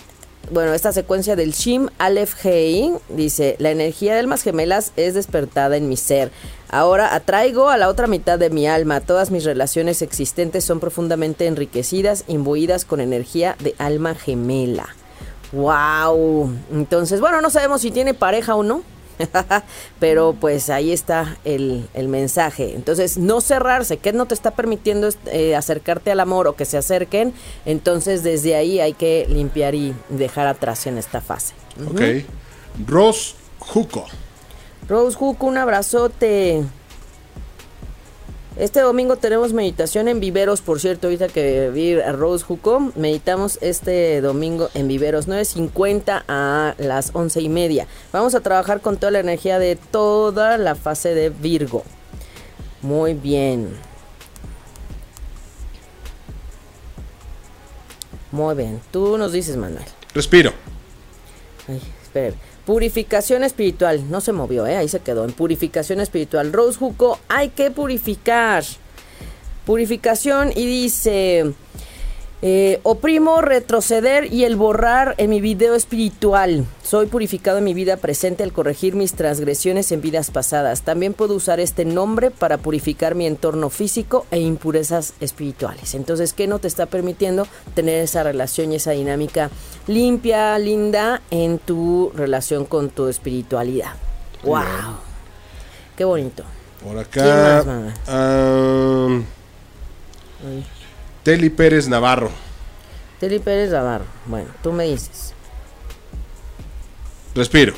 [0.50, 5.76] bueno, esta secuencia del Shim Aleph Hei dice, la energía de almas gemelas es despertada
[5.76, 6.32] en mi ser.
[6.68, 9.00] Ahora atraigo a la otra mitad de mi alma.
[9.00, 14.88] Todas mis relaciones existentes son profundamente enriquecidas, imbuidas con energía de alma gemela.
[15.52, 16.52] ¡Wow!
[16.72, 18.82] Entonces, bueno, no sabemos si tiene pareja o no.
[20.00, 22.74] Pero pues ahí está el, mensaje.
[22.74, 26.76] Entonces, no cerrarse, ¿qué no te está permitiendo eh, acercarte al amor o que se
[26.78, 27.32] acerquen?
[27.66, 31.54] Entonces, desde ahí hay que limpiar y dejar atrás en esta fase.
[31.88, 32.24] Ok.
[32.86, 34.06] Rose Juco.
[34.88, 36.64] Rose Juco, un abrazote.
[38.60, 42.44] Este domingo tenemos meditación en Viveros, por cierto, ahorita que vi a Rose
[42.94, 47.86] meditamos este domingo en Viveros, 9.50 a las 11 y media.
[48.12, 51.84] Vamos a trabajar con toda la energía de toda la fase de Virgo.
[52.82, 53.70] Muy bien.
[58.30, 58.82] Muy bien.
[58.90, 59.86] Tú nos dices, Manuel.
[60.12, 60.52] Respiro.
[61.66, 61.80] Ay.
[62.70, 64.08] Purificación espiritual.
[64.12, 64.76] No se movió, ¿eh?
[64.76, 65.24] ahí se quedó.
[65.24, 66.52] En purificación espiritual.
[66.52, 68.62] Rose Juco, hay que purificar.
[69.66, 71.52] Purificación y dice...
[72.42, 76.64] Eh, oprimo retroceder y el borrar en mi video espiritual.
[76.82, 80.80] Soy purificado en mi vida presente al corregir mis transgresiones en vidas pasadas.
[80.80, 85.94] También puedo usar este nombre para purificar mi entorno físico e impurezas espirituales.
[85.94, 89.50] Entonces, ¿qué no te está permitiendo tener esa relación y esa dinámica
[89.86, 93.92] limpia, linda en tu relación con tu espiritualidad?
[94.44, 94.62] ¡Wow!
[95.94, 96.44] ¡Qué bonito!
[96.82, 97.62] Por acá.
[101.22, 102.30] Teli Pérez Navarro.
[103.18, 104.06] Teli Pérez Navarro.
[104.26, 105.34] Bueno, tú me dices.
[107.34, 107.74] Respiro.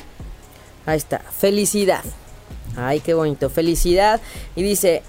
[0.86, 1.18] Ahí está.
[1.18, 2.04] Felicidad.
[2.76, 3.50] Ay, qué bonito.
[3.50, 4.20] Felicidad.
[4.54, 5.02] Y dice,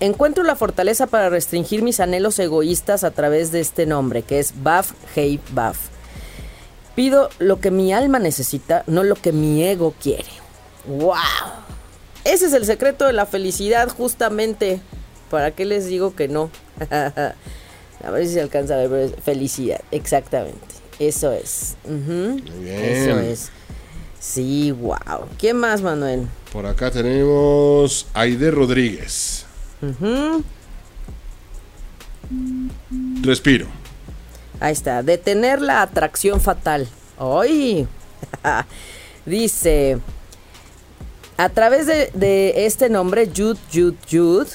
[0.00, 4.54] encuentro la fortaleza para restringir mis anhelos egoístas a través de este nombre, que es
[4.62, 5.76] Baf Hey Baf.
[6.94, 10.30] Pido lo que mi alma necesita, no lo que mi ego quiere.
[10.86, 11.14] ¡Wow!
[12.24, 14.80] Ese es el secreto de la felicidad, justamente.
[15.30, 16.50] ¿Para qué les digo que no?
[18.04, 20.58] A ver si se alcanza a ver, felicidad, exactamente.
[20.98, 21.76] Eso es.
[21.84, 22.84] Muy bien.
[22.84, 23.50] Eso es.
[24.20, 25.28] Sí, wow.
[25.38, 26.28] ¿Quién más, Manuel?
[26.52, 29.44] Por acá tenemos Aide Rodríguez.
[33.22, 33.66] Respiro.
[34.60, 35.02] Ahí está.
[35.02, 36.88] Detener la atracción fatal.
[37.18, 37.86] ¡Ay!
[39.26, 39.98] Dice.
[41.36, 44.46] A través de, de este nombre, Yud, Yud, Yud,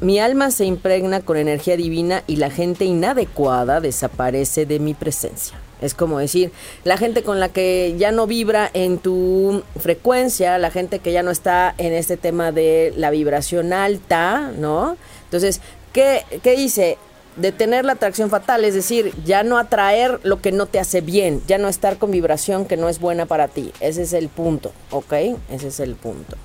[0.00, 5.58] mi alma se impregna con energía divina y la gente inadecuada desaparece de mi presencia.
[5.80, 6.52] Es como decir,
[6.84, 11.22] la gente con la que ya no vibra en tu frecuencia, la gente que ya
[11.22, 14.96] no está en este tema de la vibración alta, ¿no?
[15.24, 15.60] Entonces,
[15.92, 16.96] ¿qué, qué dice?
[17.36, 21.42] Detener la atracción fatal, es decir, ya no atraer lo que no te hace bien,
[21.46, 23.72] ya no estar con vibración que no es buena para ti.
[23.80, 25.12] Ese es el punto, ¿ok?
[25.50, 26.36] Ese es el punto.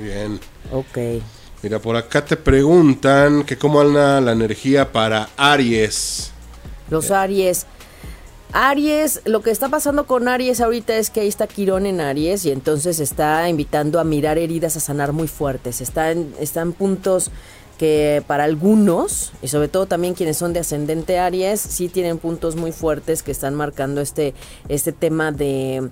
[0.00, 0.40] Bien.
[0.72, 0.98] Ok.
[1.64, 6.30] Mira, por acá te preguntan que cómo anda la energía para Aries.
[6.90, 7.64] Los Aries.
[8.52, 12.44] Aries, lo que está pasando con Aries ahorita es que ahí está Quirón en Aries
[12.44, 15.80] y entonces está invitando a mirar heridas a sanar muy fuertes.
[15.80, 17.30] Están, están puntos
[17.78, 22.56] que para algunos, y sobre todo también quienes son de ascendente Aries, sí tienen puntos
[22.56, 24.34] muy fuertes que están marcando este,
[24.68, 25.88] este tema de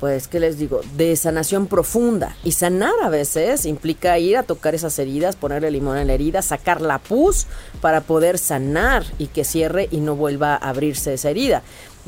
[0.00, 0.80] pues, ¿qué les digo?
[0.96, 2.36] De sanación profunda.
[2.44, 6.42] Y sanar a veces implica ir a tocar esas heridas, ponerle limón en la herida,
[6.42, 7.46] sacar la pus
[7.80, 11.62] para poder sanar y que cierre y no vuelva a abrirse esa herida.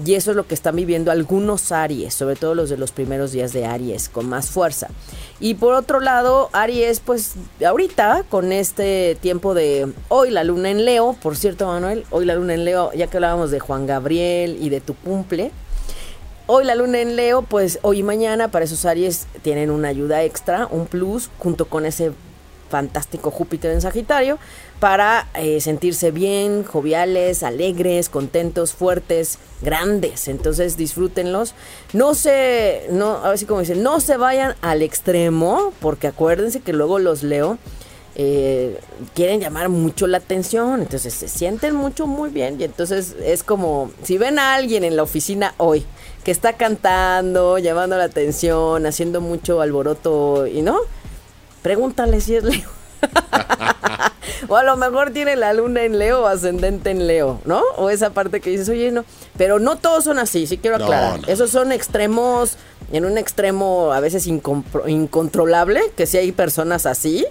[0.05, 3.33] Y eso es lo que están viviendo algunos Aries, sobre todo los de los primeros
[3.33, 4.89] días de Aries, con más fuerza.
[5.41, 7.33] Y por otro lado, Aries, pues
[7.67, 12.35] ahorita, con este tiempo de hoy la luna en Leo, por cierto, Manuel, hoy la
[12.35, 15.51] luna en Leo, ya que hablábamos de Juan Gabriel y de tu cumple,
[16.49, 20.23] Hoy la luna en Leo, pues hoy y mañana para esos Aries tienen una ayuda
[20.23, 22.13] extra, un plus, junto con ese
[22.71, 24.39] fantástico Júpiter en Sagitario,
[24.79, 30.29] para eh, sentirse bien, joviales, alegres, contentos, fuertes, grandes.
[30.29, 31.55] Entonces disfrútenlos.
[31.93, 36.61] No se, no, a ver si como dicen, no se vayan al extremo, porque acuérdense
[36.61, 37.59] que luego los leo.
[38.19, 38.81] Eh,
[39.15, 43.91] quieren llamar mucho la atención, entonces se sienten mucho muy bien y entonces es como
[44.05, 45.85] si ven a alguien en la oficina hoy
[46.25, 50.79] que está cantando, llamando la atención, haciendo mucho alboroto y no,
[51.61, 52.71] pregúntale si es Leo.
[54.49, 57.63] o a lo mejor tiene la luna en Leo o ascendente en Leo, ¿no?
[57.77, 59.05] O esa parte que dices, oye, no.
[59.37, 61.21] Pero no todos son así, sí quiero aclarar.
[61.27, 62.57] Esos son extremos,
[62.93, 67.27] en un extremo a veces incontrolable, que si hay personas así.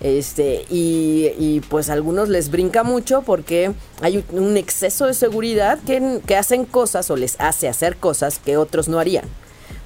[0.00, 5.80] Este, y, y, pues a algunos les brinca mucho porque hay un exceso de seguridad
[5.80, 9.24] que, que hacen cosas o les hace hacer cosas que otros no harían,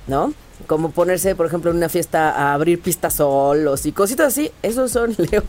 [0.06, 0.34] ¿no?
[0.66, 4.90] como ponerse, por ejemplo, en una fiesta a abrir pistas solos y cositas así, esos
[4.90, 5.42] son Leo.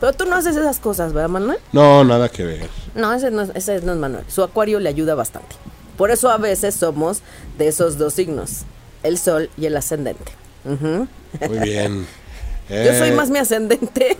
[0.00, 1.58] Pero tú no haces esas cosas, ¿verdad, Manuel?
[1.72, 2.68] No, nada que ver.
[2.94, 4.24] No, ese no, ese no es Manuel.
[4.28, 5.56] Su acuario le ayuda bastante.
[5.96, 7.22] Por eso a veces somos
[7.58, 8.62] de esos dos signos,
[9.02, 10.32] el sol y el ascendente.
[10.64, 12.06] Muy bien.
[12.68, 13.12] Yo soy eh.
[13.12, 14.16] más mi ascendente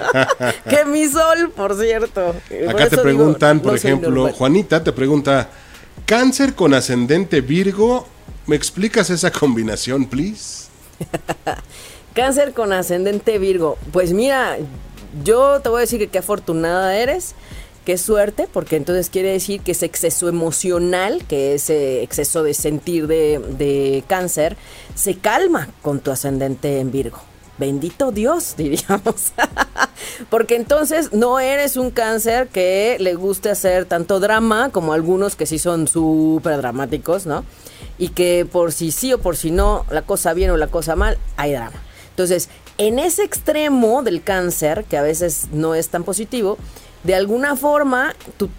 [0.68, 2.34] que mi sol, por cierto.
[2.68, 5.48] Acá te preguntan, por ejemplo, Juanita te pregunta,
[6.06, 8.06] ¿cáncer con ascendente Virgo
[8.46, 10.66] ¿Me explicas esa combinación, please?
[12.14, 13.78] Cáncer con ascendente Virgo.
[13.92, 14.58] Pues mira,
[15.22, 17.36] yo te voy a decir que qué afortunada eres,
[17.84, 23.06] qué suerte, porque entonces quiere decir que ese exceso emocional, que ese exceso de sentir
[23.06, 24.56] de, de cáncer,
[24.96, 27.22] se calma con tu ascendente en Virgo.
[27.62, 29.32] Bendito Dios, diríamos.
[30.30, 35.46] Porque entonces no eres un cáncer que le guste hacer tanto drama como algunos que
[35.46, 37.44] sí son súper dramáticos, ¿no?
[37.98, 40.96] y que por si sí o por si no, la cosa bien o la cosa
[40.96, 41.80] mal, hay drama.
[42.10, 42.48] Entonces,
[42.78, 46.58] en ese extremo del cáncer, que a veces no es tan positivo,
[47.04, 48.14] de alguna forma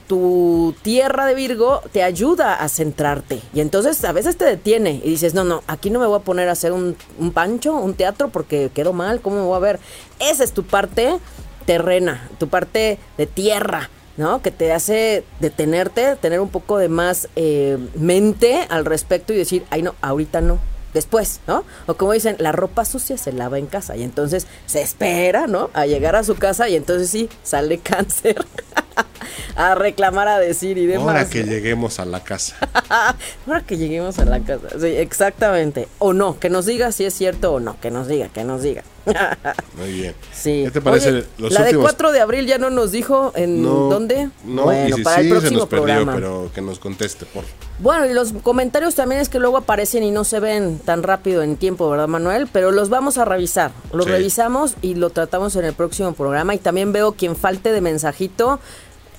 [0.08, 3.42] tu, tierra de Virgo te ayuda a centrarte.
[3.54, 6.24] Y entonces a veces te detiene y dices, no, no, aquí no me voy a
[6.24, 9.60] poner a hacer un, un pancho, un teatro, porque quedo mal, ¿cómo me voy a
[9.60, 9.80] ver?
[10.20, 11.18] Esa es tu parte
[11.66, 13.90] terrena, tu parte de tierra.
[14.16, 14.44] ¿no?
[14.44, 19.66] Que te hace detenerte, tener un poco de más eh, mente al respecto y decir,
[19.72, 20.60] ay no, ahorita no,
[20.94, 21.64] después, ¿no?
[21.88, 25.70] O como dicen, la ropa sucia se lava en casa y entonces se espera, ¿no?
[25.74, 28.46] A llegar a su casa y entonces sí, sale cáncer.
[29.56, 31.08] a reclamar, a decir y demás.
[31.08, 32.56] Ahora que lleguemos a la casa.
[33.48, 34.68] Ahora que lleguemos a la casa.
[34.80, 35.88] Sí, exactamente.
[36.00, 37.80] O no, que nos diga si es cierto o no.
[37.80, 38.84] Que nos diga, que nos diga.
[39.78, 40.16] Muy bien.
[40.34, 40.64] Sí.
[40.66, 41.26] ¿Qué te parece?
[41.38, 44.30] la de 4 de abril ya no nos dijo en dónde.
[44.46, 46.16] No, bueno, para el próximo programa.
[46.16, 47.44] pero que nos conteste, por
[47.80, 51.44] Bueno, y los comentarios también es que luego aparecen y no se ven tan rápido
[51.44, 52.48] en tiempo, ¿verdad, Manuel?
[52.52, 53.72] Pero los vamos a revisar.
[53.92, 56.56] Los revisamos y lo tratamos en el próximo programa.
[56.56, 58.60] Y también veo quien falte de mensajito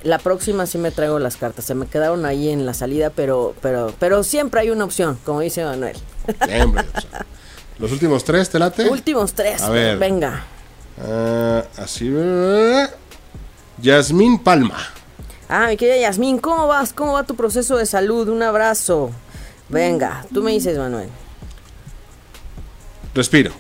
[0.05, 1.65] la próxima sí me traigo las cartas.
[1.65, 5.41] Se me quedaron ahí en la salida, pero, pero, pero siempre hay una opción, como
[5.41, 5.97] dice Manuel.
[6.47, 6.85] Siempre.
[7.79, 8.89] Los últimos tres, ¿te late?
[8.89, 9.63] Últimos tres.
[9.63, 9.99] A ver.
[9.99, 10.45] Venga.
[11.01, 12.13] Ah, así.
[13.81, 14.79] Yasmín Palma.
[15.49, 16.93] Ah, mi querida Yasmín, ¿cómo vas?
[16.93, 18.29] ¿Cómo va tu proceso de salud?
[18.29, 19.11] Un abrazo.
[19.69, 21.09] Venga, tú me dices, Manuel.
[23.15, 23.53] Respiro.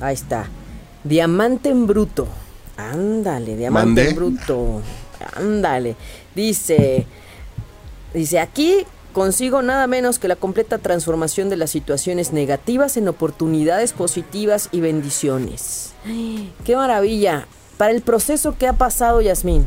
[0.00, 0.46] Ahí está.
[1.04, 2.28] Diamante en bruto.
[2.76, 4.82] Ándale, diamante en bruto.
[5.36, 5.96] Ándale.
[6.34, 7.06] Dice,
[8.14, 13.92] dice, aquí consigo nada menos que la completa transformación de las situaciones negativas en oportunidades
[13.92, 15.92] positivas y bendiciones.
[16.64, 17.46] ¡Qué maravilla!
[17.76, 19.66] Para el proceso que ha pasado Yasmín,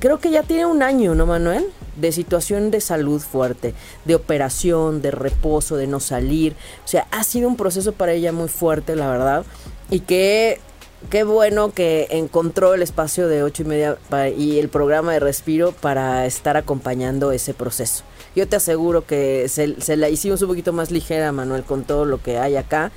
[0.00, 1.66] creo que ya tiene un año, ¿no, Manuel?
[1.96, 3.74] De situación de salud fuerte,
[4.04, 6.54] de operación, de reposo, de no salir.
[6.84, 9.44] O sea, ha sido un proceso para ella muy fuerte, la verdad.
[9.90, 10.60] Y que
[11.10, 13.98] qué bueno que encontró el espacio de ocho y media
[14.36, 18.04] y el programa de respiro para estar acompañando ese proceso.
[18.34, 22.04] Yo te aseguro que se, se, la hicimos un poquito más ligera, Manuel, con todo
[22.04, 22.92] lo que hay acá.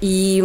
[0.00, 0.42] Y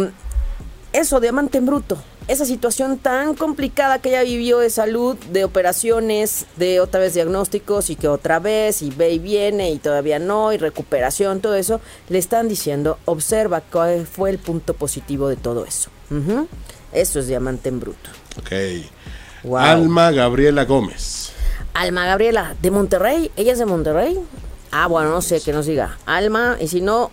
[0.92, 1.98] eso, diamante en bruto,
[2.28, 7.90] esa situación tan complicada que ella vivió de salud, de operaciones, de otra vez diagnósticos
[7.90, 11.80] y que otra vez y ve y viene y todavía no y recuperación, todo eso,
[12.08, 15.90] le están diciendo, observa cuál fue el punto positivo de todo eso.
[16.92, 18.10] Eso es diamante en bruto.
[18.38, 18.52] Ok.
[19.56, 21.32] Alma Gabriela Gómez.
[21.74, 23.30] Alma Gabriela, ¿de Monterrey?
[23.36, 24.18] ¿Ella es de Monterrey?
[24.70, 25.98] Ah, bueno, no sé, que nos diga.
[26.06, 27.10] Alma, y si no,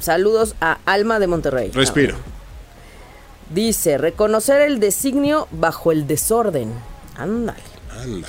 [0.00, 1.70] saludos a Alma de Monterrey.
[1.72, 2.16] Respiro.
[3.50, 6.72] Dice, reconocer el designio bajo el desorden.
[7.16, 7.60] Ándale.
[7.90, 8.26] Ándale.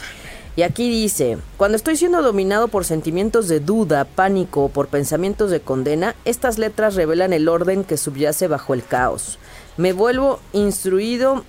[0.56, 5.52] Y aquí dice, cuando estoy siendo dominado por sentimientos de duda, pánico o por pensamientos
[5.52, 9.40] de condena, estas letras revelan el orden que subyace bajo el caos.
[9.78, 11.46] Me vuelvo instruido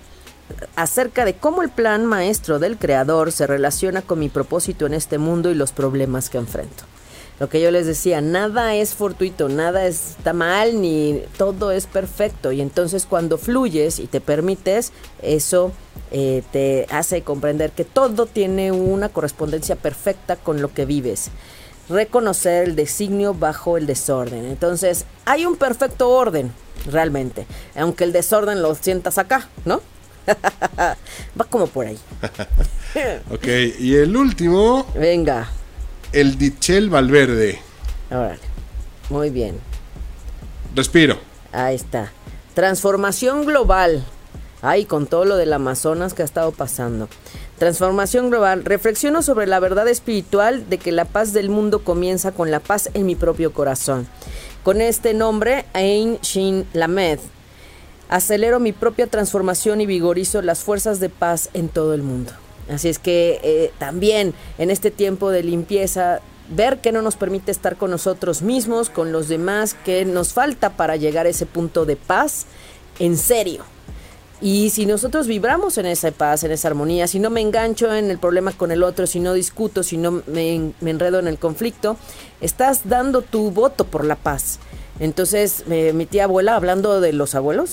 [0.75, 5.17] acerca de cómo el plan maestro del creador se relaciona con mi propósito en este
[5.17, 6.83] mundo y los problemas que enfrento.
[7.41, 12.51] Lo que yo les decía, nada es fortuito, nada está mal, ni todo es perfecto.
[12.51, 14.91] Y entonces cuando fluyes y te permites,
[15.23, 15.71] eso
[16.11, 21.31] eh, te hace comprender que todo tiene una correspondencia perfecta con lo que vives.
[21.89, 24.45] Reconocer el designio bajo el desorden.
[24.45, 26.51] Entonces, hay un perfecto orden,
[26.85, 27.47] realmente.
[27.75, 29.81] Aunque el desorden lo sientas acá, ¿no?
[31.39, 31.99] Va como por ahí.
[33.31, 33.47] ok,
[33.79, 34.85] y el último.
[34.95, 35.49] Venga.
[36.11, 37.59] El Dichel Valverde.
[38.09, 38.39] Órale.
[39.09, 39.59] Muy bien.
[40.75, 41.17] Respiro.
[41.51, 42.11] Ahí está.
[42.53, 44.05] Transformación global.
[44.61, 47.07] Ay, con todo lo del Amazonas que ha estado pasando.
[47.57, 48.63] Transformación global.
[48.63, 52.89] Reflexiono sobre la verdad espiritual de que la paz del mundo comienza con la paz
[52.93, 54.07] en mi propio corazón.
[54.63, 57.19] Con este nombre, Ain Shin Lamed,
[58.11, 62.31] acelero mi propia transformación y vigorizo las fuerzas de paz en todo el mundo.
[62.69, 67.51] Así es que eh, también en este tiempo de limpieza, ver que no nos permite
[67.51, 71.85] estar con nosotros mismos, con los demás, que nos falta para llegar a ese punto
[71.85, 72.45] de paz,
[72.99, 73.63] en serio.
[74.41, 78.11] Y si nosotros vibramos en esa paz, en esa armonía, si no me engancho en
[78.11, 81.95] el problema con el otro, si no discuto, si no me, enredo en el conflicto,
[82.41, 84.59] estás dando tu voto por la paz.
[85.01, 87.71] Entonces, mi tía abuela, hablando de los abuelos.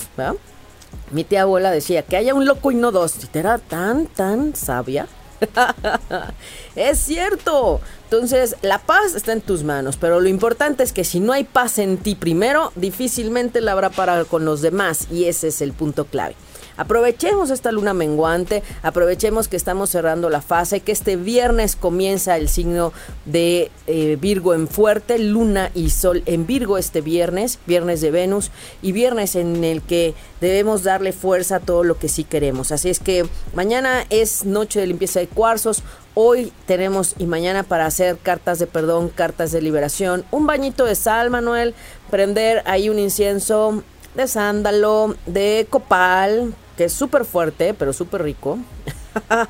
[1.11, 3.13] Mi tía abuela decía que haya un loco y no dos.
[3.23, 5.07] Y era tan, tan sabia.
[6.75, 7.81] es cierto.
[8.05, 11.43] Entonces, la paz está en tus manos, pero lo importante es que si no hay
[11.43, 15.07] paz en ti primero, difícilmente la habrá para con los demás.
[15.11, 16.35] Y ese es el punto clave.
[16.79, 22.47] Aprovechemos esta luna menguante, aprovechemos que estamos cerrando la fase, que este viernes comienza el
[22.47, 22.93] signo
[23.25, 28.49] de eh, Virgo en fuerte, luna y sol en Virgo este viernes, viernes de Venus
[28.81, 32.71] y viernes en el que debemos darle fuerza a todo lo que sí queremos.
[32.71, 35.83] Así es que mañana es noche de limpieza de cuarzos,
[36.15, 40.95] Hoy tenemos y mañana para hacer cartas de perdón, cartas de liberación, un bañito de
[40.95, 41.75] sal, Manuel,
[42.09, 43.83] prender ahí un incienso
[44.15, 48.57] de sándalo, de copal, que es súper fuerte, pero súper rico.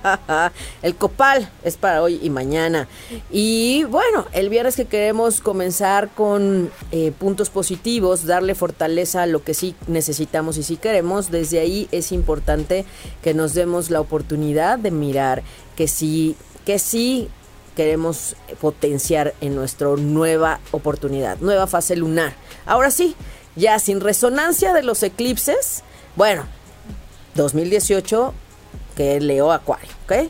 [0.81, 2.87] el copal es para hoy y mañana.
[3.29, 9.43] Y bueno, el viernes que queremos comenzar con eh, puntos positivos, darle fortaleza a lo
[9.43, 12.83] que sí necesitamos y sí queremos, desde ahí es importante
[13.21, 15.43] que nos demos la oportunidad de mirar
[15.75, 17.29] que sí, que sí
[17.75, 22.33] queremos potenciar en nuestra nueva oportunidad, nueva fase lunar.
[22.65, 23.15] Ahora sí,
[23.55, 25.83] ya sin resonancia de los eclipses,
[26.15, 26.45] bueno,
[27.35, 28.33] 2018
[28.95, 30.29] que leo Acuario, ¿ok?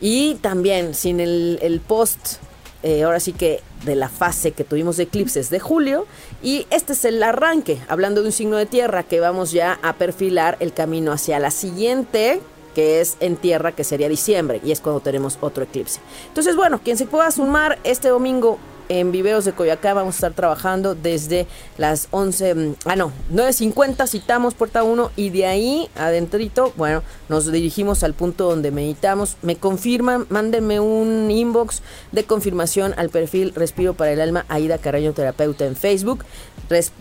[0.00, 2.36] Y también sin el, post,
[2.82, 6.06] eh, ahora sí que de la fase que tuvimos de eclipses de julio.
[6.42, 9.94] Y este es el arranque, hablando de un signo de tierra que vamos ya a
[9.94, 12.40] perfilar el camino hacia la siguiente
[12.76, 15.98] que es en tierra, que sería diciembre, y es cuando tenemos otro eclipse.
[16.28, 18.58] Entonces, bueno, quien se pueda sumar este domingo
[18.88, 21.46] en Viveros de Coyacá vamos a estar trabajando desde
[21.78, 27.50] las 11, mm, ah no, 9.50 citamos puerta 1 y de ahí adentrito, bueno, nos
[27.50, 29.36] dirigimos al punto donde meditamos.
[29.42, 31.82] Me confirman, mándenme un inbox
[32.12, 36.24] de confirmación al perfil Respiro para el Alma, Aida Carreño Terapeuta en Facebook.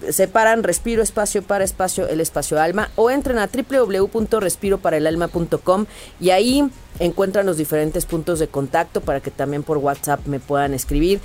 [0.09, 5.85] separan Respiro Espacio para Espacio, el Espacio Alma o entren a www.respiroparaelalma.com
[6.19, 6.69] y ahí
[6.99, 11.19] encuentran los diferentes puntos de contacto para que también por WhatsApp me puedan escribir.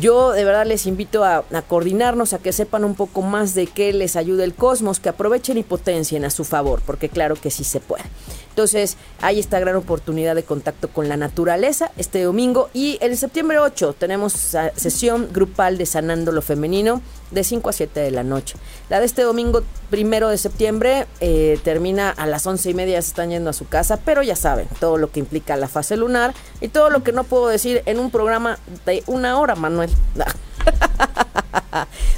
[0.00, 3.92] Yo de verdad les invito a, coordinarnos, a que sepan un poco más de qué
[3.92, 7.64] les ayuda el cosmos, que aprovechen y potencien a su favor, porque claro que sí
[7.64, 8.04] se puede.
[8.52, 13.58] Entonces, hay esta gran oportunidad de contacto con la naturaleza este domingo y el septiembre
[13.58, 14.34] 8 tenemos
[14.76, 17.00] sesión grupal de Sanando lo Femenino
[17.30, 18.56] de 5 a 7 de la noche.
[18.90, 23.08] La de este domingo primero de septiembre eh, termina a las 11 y media, se
[23.08, 26.34] están yendo a su casa, pero ya saben todo lo que implica la fase lunar
[26.60, 29.88] y todo lo que no puedo decir en un programa de una hora, Manuel.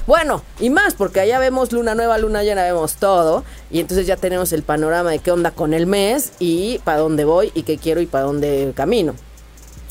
[0.07, 3.45] bueno, y más, porque allá vemos luna nueva, luna llena, vemos todo.
[3.71, 7.25] Y entonces ya tenemos el panorama de qué onda con el mes y para dónde
[7.25, 9.15] voy y qué quiero y para dónde camino.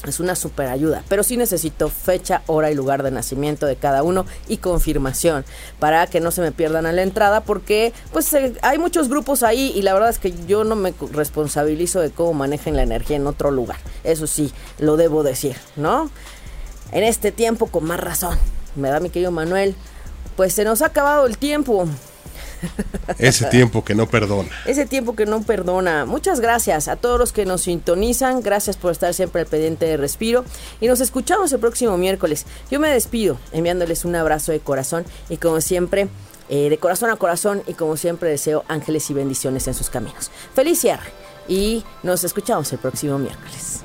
[0.08, 4.04] es una super ayuda, pero sí necesito fecha, hora y lugar de nacimiento de cada
[4.04, 5.46] uno y confirmación
[5.80, 9.44] para que no se me pierdan a la entrada porque pues eh, hay muchos grupos
[9.44, 13.16] ahí y la verdad es que yo no me responsabilizo de cómo manejen la energía
[13.16, 13.78] en otro lugar.
[14.04, 16.10] Eso sí, lo debo decir, ¿no?
[16.92, 18.38] En este tiempo con más razón.
[18.76, 19.76] Me da mi querido Manuel.
[20.36, 21.88] Pues se nos ha acabado el tiempo.
[23.18, 24.50] Ese tiempo que no perdona.
[24.66, 26.06] Ese tiempo que no perdona.
[26.06, 28.42] Muchas gracias a todos los que nos sintonizan.
[28.42, 30.46] Gracias por estar siempre al pendiente de Respiro.
[30.82, 32.46] Y nos escuchamos el próximo miércoles.
[32.72, 36.08] Yo me despido enviándoles un abrazo de corazón y como siempre,
[36.50, 40.32] eh, de corazón a corazón y como siempre deseo ángeles y bendiciones en sus caminos.
[40.54, 41.10] Feliz cierre
[41.48, 43.84] y nos escuchamos el próximo miércoles.